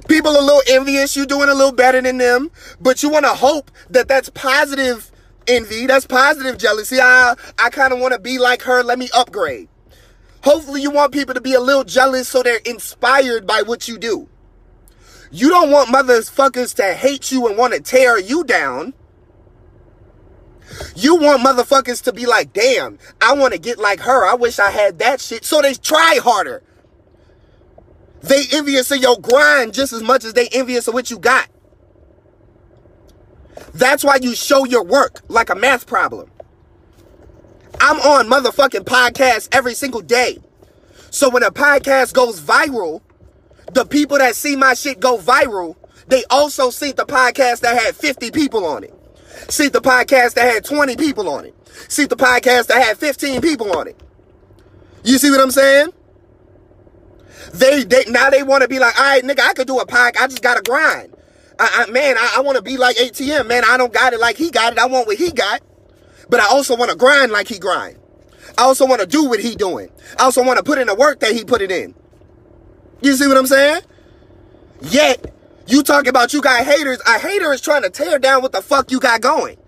People 0.08 0.32
a 0.32 0.40
little 0.40 0.62
envious, 0.68 1.16
you're 1.16 1.26
doing 1.26 1.48
a 1.48 1.54
little 1.54 1.72
better 1.72 2.00
than 2.00 2.18
them, 2.18 2.52
but 2.80 3.02
you 3.02 3.08
want 3.08 3.24
to 3.24 3.34
hope 3.34 3.72
that 3.90 4.06
that's 4.06 4.28
positive 4.28 5.10
envy. 5.48 5.86
That's 5.86 6.06
positive 6.06 6.58
jealousy. 6.58 6.98
I 7.00 7.34
I 7.58 7.70
kind 7.70 7.92
of 7.92 7.98
want 7.98 8.14
to 8.14 8.20
be 8.20 8.38
like 8.38 8.62
her. 8.62 8.82
Let 8.82 8.98
me 8.98 9.08
upgrade. 9.14 9.68
Hopefully 10.42 10.80
you 10.82 10.90
want 10.90 11.12
people 11.12 11.34
to 11.34 11.40
be 11.40 11.54
a 11.54 11.60
little 11.60 11.84
jealous 11.84 12.28
so 12.28 12.42
they're 12.42 12.60
inspired 12.64 13.46
by 13.46 13.62
what 13.62 13.88
you 13.88 13.98
do. 13.98 14.28
You 15.32 15.48
don't 15.48 15.70
want 15.70 15.88
motherfuckers 15.88 16.74
to 16.76 16.94
hate 16.94 17.32
you 17.32 17.48
and 17.48 17.58
want 17.58 17.74
to 17.74 17.80
tear 17.80 18.18
you 18.18 18.44
down. 18.44 18.94
You 20.94 21.16
want 21.16 21.42
motherfuckers 21.42 22.02
to 22.04 22.12
be 22.12 22.26
like, 22.26 22.52
damn, 22.52 22.98
I 23.20 23.34
want 23.34 23.54
to 23.54 23.58
get 23.58 23.78
like 23.78 24.00
her. 24.00 24.26
I 24.26 24.34
wish 24.34 24.58
I 24.58 24.70
had 24.70 24.98
that 25.00 25.20
shit. 25.20 25.44
So 25.44 25.62
they 25.62 25.74
try 25.74 26.20
harder. 26.22 26.62
They 28.20 28.44
envious 28.52 28.90
of 28.90 28.98
your 28.98 29.18
grind 29.18 29.74
just 29.74 29.92
as 29.92 30.02
much 30.02 30.24
as 30.24 30.32
they 30.32 30.48
envious 30.48 30.88
of 30.88 30.94
what 30.94 31.10
you 31.10 31.18
got. 31.18 31.48
That's 33.74 34.04
why 34.04 34.18
you 34.20 34.34
show 34.34 34.64
your 34.64 34.84
work 34.84 35.20
like 35.28 35.50
a 35.50 35.54
math 35.54 35.86
problem. 35.86 36.30
I'm 37.80 37.98
on 38.00 38.28
motherfucking 38.28 38.84
podcasts 38.84 39.48
every 39.52 39.74
single 39.74 40.00
day. 40.00 40.38
So 41.10 41.30
when 41.30 41.42
a 41.42 41.50
podcast 41.50 42.14
goes 42.14 42.40
viral, 42.40 43.02
the 43.72 43.84
people 43.84 44.18
that 44.18 44.34
see 44.34 44.56
my 44.56 44.74
shit 44.74 45.00
go 45.00 45.18
viral, 45.18 45.76
they 46.08 46.24
also 46.30 46.70
see 46.70 46.92
the 46.92 47.06
podcast 47.06 47.60
that 47.60 47.80
had 47.80 47.96
50 47.96 48.30
people 48.30 48.64
on 48.64 48.84
it. 48.84 48.94
See 49.48 49.68
the 49.68 49.80
podcast 49.80 50.34
that 50.34 50.52
had 50.52 50.64
20 50.64 50.96
people 50.96 51.28
on 51.28 51.44
it. 51.44 51.54
See 51.88 52.06
the 52.06 52.16
podcast 52.16 52.68
that 52.68 52.82
had 52.82 52.96
15 52.98 53.40
people 53.40 53.76
on 53.76 53.88
it. 53.88 54.00
You 55.04 55.18
see 55.18 55.30
what 55.30 55.40
I'm 55.40 55.50
saying? 55.50 55.90
They, 57.52 57.84
they 57.84 58.04
now 58.08 58.30
they 58.30 58.42
want 58.42 58.62
to 58.62 58.68
be 58.68 58.78
like, 58.78 58.98
all 58.98 59.04
right, 59.04 59.22
nigga, 59.22 59.40
I 59.40 59.52
could 59.54 59.66
do 59.66 59.78
a 59.78 59.86
podcast. 59.86 60.16
I 60.20 60.26
just 60.26 60.42
gotta 60.42 60.62
grind. 60.62 61.15
I, 61.58 61.86
I 61.86 61.90
man, 61.90 62.16
I, 62.18 62.34
I 62.36 62.40
want 62.40 62.56
to 62.56 62.62
be 62.62 62.76
like 62.76 62.96
ATM. 62.96 63.46
Man, 63.46 63.64
I 63.66 63.76
don't 63.76 63.92
got 63.92 64.12
it 64.12 64.20
like 64.20 64.36
he 64.36 64.50
got 64.50 64.72
it. 64.72 64.78
I 64.78 64.86
want 64.86 65.06
what 65.06 65.16
he 65.16 65.30
got. 65.30 65.62
But 66.28 66.40
I 66.40 66.46
also 66.46 66.76
want 66.76 66.90
to 66.90 66.96
grind 66.96 67.32
like 67.32 67.48
he 67.48 67.58
grind. 67.58 67.98
I 68.58 68.62
also 68.62 68.86
want 68.86 69.00
to 69.00 69.06
do 69.06 69.24
what 69.24 69.40
he 69.40 69.54
doing. 69.54 69.90
I 70.18 70.24
also 70.24 70.42
want 70.42 70.58
to 70.58 70.64
put 70.64 70.78
in 70.78 70.86
the 70.86 70.94
work 70.94 71.20
that 71.20 71.32
he 71.32 71.44
put 71.44 71.62
it 71.62 71.70
in. 71.70 71.94
You 73.02 73.14
see 73.14 73.26
what 73.26 73.36
I'm 73.36 73.46
saying? 73.46 73.82
Yet, 74.82 75.32
you 75.66 75.82
talk 75.82 76.06
about 76.06 76.32
you 76.32 76.40
got 76.40 76.64
haters. 76.64 77.00
A 77.06 77.18
hater 77.18 77.52
is 77.52 77.60
trying 77.60 77.82
to 77.82 77.90
tear 77.90 78.18
down 78.18 78.42
what 78.42 78.52
the 78.52 78.62
fuck 78.62 78.90
you 78.90 79.00
got 79.00 79.20
going. 79.20 79.58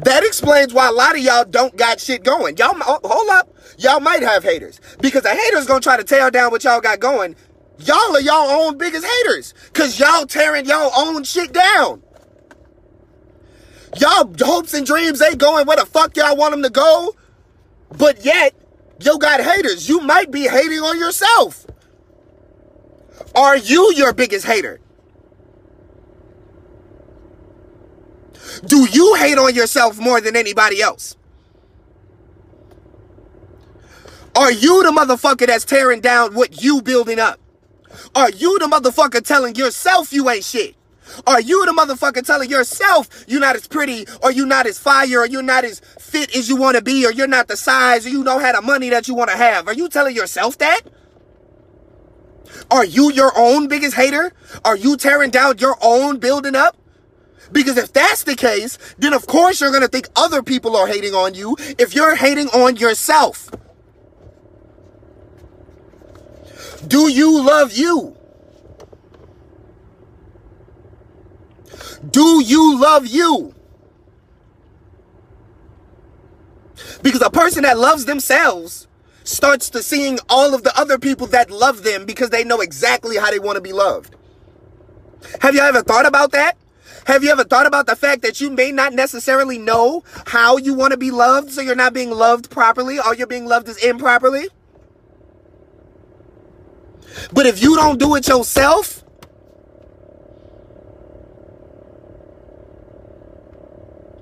That 0.00 0.24
explains 0.24 0.72
why 0.72 0.88
a 0.88 0.92
lot 0.92 1.16
of 1.16 1.22
y'all 1.22 1.44
don't 1.44 1.76
got 1.76 2.00
shit 2.00 2.22
going. 2.22 2.56
Y'all, 2.56 2.76
oh, 2.86 3.00
hold 3.04 3.28
up. 3.30 3.48
Y'all 3.78 4.00
might 4.00 4.22
have 4.22 4.44
haters. 4.44 4.80
Because 5.00 5.24
a 5.24 5.34
hater 5.34 5.56
is 5.56 5.66
going 5.66 5.80
to 5.80 5.84
try 5.84 5.96
to 5.96 6.04
tear 6.04 6.30
down 6.30 6.50
what 6.50 6.64
y'all 6.64 6.80
got 6.80 7.00
going 7.00 7.34
Y'all 7.78 8.16
are 8.16 8.20
y'all 8.20 8.48
own 8.48 8.76
biggest 8.76 9.06
haters. 9.06 9.54
Cause 9.72 9.98
y'all 9.98 10.26
tearing 10.26 10.66
y'all 10.66 10.90
own 10.96 11.24
shit 11.24 11.52
down. 11.52 12.02
Y'all 13.98 14.32
hopes 14.40 14.74
and 14.74 14.86
dreams 14.86 15.22
ain't 15.22 15.38
going 15.38 15.66
where 15.66 15.76
the 15.76 15.86
fuck 15.86 16.16
y'all 16.16 16.36
want 16.36 16.52
them 16.52 16.62
to 16.62 16.70
go. 16.70 17.14
But 17.96 18.24
yet, 18.24 18.54
you 19.00 19.18
got 19.18 19.40
haters. 19.40 19.88
You 19.88 20.00
might 20.00 20.30
be 20.30 20.46
hating 20.46 20.80
on 20.80 20.98
yourself. 20.98 21.66
Are 23.34 23.56
you 23.56 23.92
your 23.94 24.12
biggest 24.12 24.46
hater? 24.46 24.80
Do 28.66 28.88
you 28.90 29.14
hate 29.14 29.38
on 29.38 29.54
yourself 29.54 29.98
more 29.98 30.20
than 30.20 30.36
anybody 30.36 30.82
else? 30.82 31.16
Are 34.34 34.52
you 34.52 34.82
the 34.82 34.90
motherfucker 34.90 35.46
that's 35.46 35.64
tearing 35.64 36.00
down 36.00 36.34
what 36.34 36.62
you 36.62 36.82
building 36.82 37.18
up? 37.18 37.40
Are 38.14 38.30
you 38.30 38.58
the 38.58 38.66
motherfucker 38.66 39.24
telling 39.24 39.54
yourself 39.54 40.12
you 40.12 40.28
ain't 40.30 40.44
shit? 40.44 40.74
Are 41.26 41.40
you 41.40 41.64
the 41.64 41.72
motherfucker 41.72 42.24
telling 42.24 42.50
yourself 42.50 43.24
you're 43.26 43.40
not 43.40 43.56
as 43.56 43.66
pretty 43.66 44.06
or 44.22 44.30
you're 44.30 44.46
not 44.46 44.66
as 44.66 44.78
fire 44.78 45.20
or 45.20 45.26
you're 45.26 45.42
not 45.42 45.64
as 45.64 45.80
fit 45.98 46.34
as 46.36 46.48
you 46.48 46.56
want 46.56 46.76
to 46.76 46.82
be 46.82 47.06
or 47.06 47.12
you're 47.12 47.26
not 47.26 47.48
the 47.48 47.56
size 47.56 48.06
or 48.06 48.10
you 48.10 48.24
don't 48.24 48.40
have 48.40 48.56
the 48.56 48.62
money 48.62 48.90
that 48.90 49.08
you 49.08 49.14
want 49.14 49.30
to 49.30 49.36
have? 49.36 49.68
Are 49.68 49.74
you 49.74 49.88
telling 49.88 50.14
yourself 50.14 50.58
that? 50.58 50.82
Are 52.70 52.84
you 52.84 53.12
your 53.12 53.32
own 53.36 53.68
biggest 53.68 53.96
hater? 53.96 54.32
Are 54.64 54.76
you 54.76 54.96
tearing 54.96 55.30
down 55.30 55.58
your 55.58 55.76
own 55.82 56.18
building 56.18 56.54
up? 56.54 56.76
Because 57.52 57.78
if 57.78 57.92
that's 57.92 58.24
the 58.24 58.34
case, 58.34 58.78
then 58.98 59.14
of 59.14 59.26
course 59.26 59.60
you're 59.60 59.70
going 59.70 59.82
to 59.82 59.88
think 59.88 60.08
other 60.16 60.42
people 60.42 60.76
are 60.76 60.86
hating 60.86 61.14
on 61.14 61.34
you 61.34 61.56
if 61.78 61.94
you're 61.94 62.14
hating 62.14 62.48
on 62.48 62.76
yourself. 62.76 63.50
Do 66.88 67.10
you 67.10 67.42
love 67.42 67.72
you? 67.72 68.16
Do 72.10 72.42
you 72.42 72.80
love 72.80 73.06
you? 73.06 73.54
Because 77.02 77.22
a 77.22 77.30
person 77.30 77.62
that 77.62 77.78
loves 77.78 78.06
themselves 78.06 78.88
starts 79.24 79.70
to 79.70 79.82
seeing 79.82 80.18
all 80.28 80.54
of 80.54 80.62
the 80.62 80.76
other 80.78 80.98
people 80.98 81.26
that 81.28 81.50
love 81.50 81.84
them 81.84 82.06
because 82.06 82.30
they 82.30 82.44
know 82.44 82.60
exactly 82.60 83.16
how 83.16 83.30
they 83.30 83.38
want 83.38 83.56
to 83.56 83.60
be 83.60 83.72
loved. 83.72 84.16
Have 85.40 85.54
you 85.54 85.60
ever 85.60 85.82
thought 85.82 86.06
about 86.06 86.32
that? 86.32 86.56
Have 87.06 87.22
you 87.22 87.30
ever 87.30 87.44
thought 87.44 87.66
about 87.66 87.86
the 87.86 87.96
fact 87.96 88.22
that 88.22 88.40
you 88.40 88.50
may 88.50 88.72
not 88.72 88.92
necessarily 88.92 89.58
know 89.58 90.02
how 90.26 90.56
you 90.56 90.74
want 90.74 90.92
to 90.92 90.96
be 90.96 91.10
loved, 91.10 91.50
so 91.50 91.60
you're 91.60 91.74
not 91.74 91.92
being 91.92 92.10
loved 92.10 92.50
properly, 92.50 92.98
or 92.98 93.14
you're 93.14 93.26
being 93.26 93.46
loved 93.46 93.68
as 93.68 93.82
improperly? 93.82 94.48
But 97.32 97.46
if 97.46 97.62
you 97.62 97.76
don't 97.76 97.98
do 97.98 98.14
it 98.16 98.28
yourself, 98.28 99.04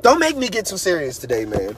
don't 0.02 0.18
make 0.18 0.36
me 0.36 0.48
get 0.48 0.66
too 0.66 0.78
serious 0.78 1.18
today, 1.18 1.44
man. 1.44 1.76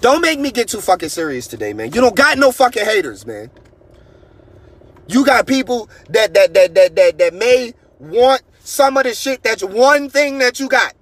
Don't 0.00 0.20
make 0.20 0.38
me 0.38 0.50
get 0.50 0.68
too 0.68 0.80
fucking 0.80 1.08
serious 1.08 1.46
today, 1.46 1.72
man. 1.72 1.92
You 1.92 2.00
don't 2.00 2.16
got 2.16 2.38
no 2.38 2.52
fucking 2.52 2.84
haters, 2.84 3.26
man. 3.26 3.50
You 5.08 5.24
got 5.24 5.46
people 5.46 5.88
that 6.10 6.34
that 6.34 6.54
that 6.54 6.74
that 6.74 6.96
that, 6.96 7.18
that 7.18 7.34
may 7.34 7.74
want 7.98 8.42
some 8.60 8.96
of 8.96 9.04
the 9.04 9.14
shit 9.14 9.42
that's 9.42 9.64
one 9.64 10.08
thing 10.08 10.38
that 10.38 10.60
you 10.60 10.68
got. 10.68 10.94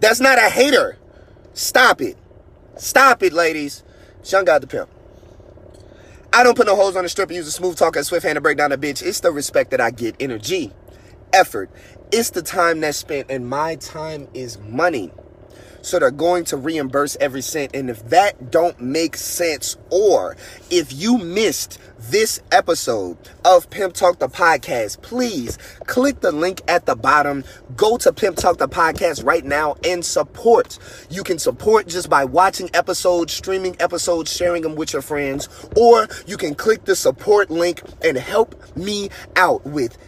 That's 0.00 0.20
not 0.20 0.38
a 0.38 0.48
hater. 0.48 0.98
Stop 1.52 2.00
it. 2.00 2.16
Stop 2.76 3.22
it, 3.22 3.32
ladies. 3.32 3.84
Young 4.24 4.44
God 4.44 4.62
the 4.62 4.66
Pimp. 4.66 4.88
I 6.32 6.44
don't 6.44 6.56
put 6.56 6.66
no 6.66 6.76
holes 6.76 6.94
on 6.94 7.02
the 7.02 7.08
strip 7.08 7.28
and 7.30 7.36
use 7.36 7.48
a 7.48 7.50
smooth 7.50 7.76
talk 7.76 7.96
and 7.96 8.06
swift 8.06 8.24
hand 8.24 8.36
to 8.36 8.40
break 8.40 8.56
down 8.58 8.70
a 8.70 8.78
bitch. 8.78 9.02
It's 9.02 9.20
the 9.20 9.32
respect 9.32 9.72
that 9.72 9.80
I 9.80 9.90
get, 9.90 10.14
energy, 10.20 10.72
effort. 11.32 11.70
It's 12.12 12.30
the 12.30 12.42
time 12.42 12.80
that's 12.80 12.98
spent, 12.98 13.30
and 13.30 13.48
my 13.48 13.76
time 13.76 14.28
is 14.32 14.58
money. 14.58 15.12
So 15.82 15.98
they're 15.98 16.10
going 16.10 16.44
to 16.44 16.56
reimburse 16.56 17.16
every 17.20 17.42
cent. 17.42 17.74
And 17.74 17.90
if 17.90 18.08
that 18.08 18.50
don't 18.50 18.80
make 18.80 19.16
sense, 19.16 19.76
or 19.90 20.36
if 20.70 20.92
you 20.92 21.18
missed 21.18 21.78
this 21.98 22.40
episode 22.50 23.18
of 23.44 23.68
Pimp 23.70 23.94
Talk 23.94 24.18
the 24.18 24.28
podcast, 24.28 25.02
please 25.02 25.58
click 25.86 26.20
the 26.20 26.32
link 26.32 26.62
at 26.66 26.86
the 26.86 26.96
bottom. 26.96 27.44
Go 27.76 27.96
to 27.98 28.12
Pimp 28.12 28.36
Talk 28.36 28.58
the 28.58 28.68
podcast 28.68 29.24
right 29.24 29.44
now 29.44 29.76
and 29.84 30.04
support. 30.04 30.78
You 31.10 31.22
can 31.22 31.38
support 31.38 31.88
just 31.88 32.08
by 32.08 32.24
watching 32.24 32.70
episodes, 32.74 33.32
streaming 33.32 33.76
episodes, 33.80 34.34
sharing 34.34 34.62
them 34.62 34.76
with 34.76 34.92
your 34.92 35.02
friends, 35.02 35.48
or 35.76 36.08
you 36.26 36.36
can 36.36 36.54
click 36.54 36.84
the 36.84 36.96
support 36.96 37.50
link 37.50 37.82
and 38.02 38.16
help 38.16 38.76
me 38.76 39.10
out 39.36 39.64
with 39.66 39.98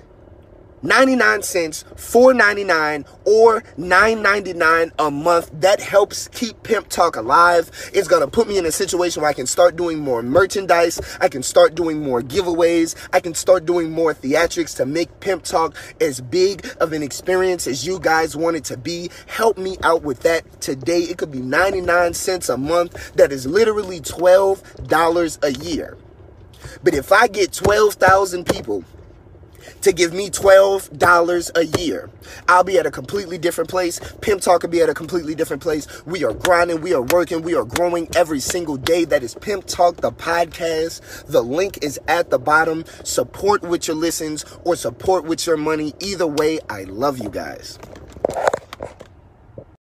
99 0.82 1.42
cents, 1.42 1.84
4.99 1.94 3.06
or 3.24 3.62
9.99 3.78 4.92
a 4.98 5.10
month. 5.10 5.50
That 5.60 5.80
helps 5.80 6.28
keep 6.28 6.62
Pimp 6.62 6.88
Talk 6.88 7.16
alive. 7.16 7.70
It's 7.92 8.08
going 8.08 8.22
to 8.22 8.28
put 8.28 8.48
me 8.48 8.58
in 8.58 8.66
a 8.66 8.72
situation 8.72 9.22
where 9.22 9.30
I 9.30 9.34
can 9.34 9.46
start 9.46 9.76
doing 9.76 9.98
more 9.98 10.22
merchandise. 10.22 11.00
I 11.20 11.28
can 11.28 11.42
start 11.42 11.74
doing 11.74 12.02
more 12.02 12.20
giveaways. 12.20 12.96
I 13.12 13.20
can 13.20 13.34
start 13.34 13.64
doing 13.66 13.90
more 13.90 14.14
theatrics 14.14 14.76
to 14.76 14.86
make 14.86 15.20
Pimp 15.20 15.44
Talk 15.44 15.76
as 16.00 16.20
big 16.20 16.66
of 16.80 16.92
an 16.92 17.02
experience 17.02 17.66
as 17.66 17.86
you 17.86 18.00
guys 18.00 18.36
want 18.36 18.56
it 18.56 18.64
to 18.64 18.76
be. 18.76 19.10
Help 19.26 19.58
me 19.58 19.76
out 19.82 20.02
with 20.02 20.20
that 20.20 20.60
today. 20.60 21.00
It 21.00 21.18
could 21.18 21.30
be 21.30 21.40
99 21.40 22.14
cents 22.14 22.48
a 22.48 22.56
month. 22.56 23.14
That 23.14 23.32
is 23.32 23.46
literally 23.46 24.00
$12 24.00 25.38
a 25.42 25.52
year. 25.64 25.96
But 26.82 26.94
if 26.94 27.12
I 27.12 27.28
get 27.28 27.52
12,000 27.52 28.46
people 28.46 28.84
to 29.82 29.92
give 29.92 30.12
me 30.12 30.30
$12 30.30 31.50
a 31.54 31.80
year. 31.80 32.10
I'll 32.48 32.64
be 32.64 32.78
at 32.78 32.86
a 32.86 32.90
completely 32.90 33.38
different 33.38 33.70
place. 33.70 34.00
Pimp 34.20 34.40
Talk 34.40 34.62
will 34.62 34.70
be 34.70 34.80
at 34.80 34.88
a 34.88 34.94
completely 34.94 35.34
different 35.34 35.62
place. 35.62 35.86
We 36.06 36.24
are 36.24 36.32
grinding, 36.32 36.80
we 36.80 36.94
are 36.94 37.02
working, 37.02 37.42
we 37.42 37.54
are 37.54 37.64
growing 37.64 38.08
every 38.16 38.40
single 38.40 38.76
day. 38.76 39.04
That 39.04 39.22
is 39.22 39.34
Pimp 39.34 39.66
Talk, 39.66 39.96
the 39.96 40.12
podcast. 40.12 41.26
The 41.26 41.42
link 41.42 41.78
is 41.82 42.00
at 42.08 42.30
the 42.30 42.38
bottom. 42.38 42.84
Support 43.04 43.62
with 43.62 43.86
your 43.88 43.96
listens 43.96 44.44
or 44.64 44.76
support 44.76 45.24
with 45.24 45.46
your 45.46 45.56
money. 45.56 45.94
Either 46.00 46.26
way, 46.26 46.58
I 46.68 46.84
love 46.84 47.18
you 47.18 47.28
guys. 47.28 47.78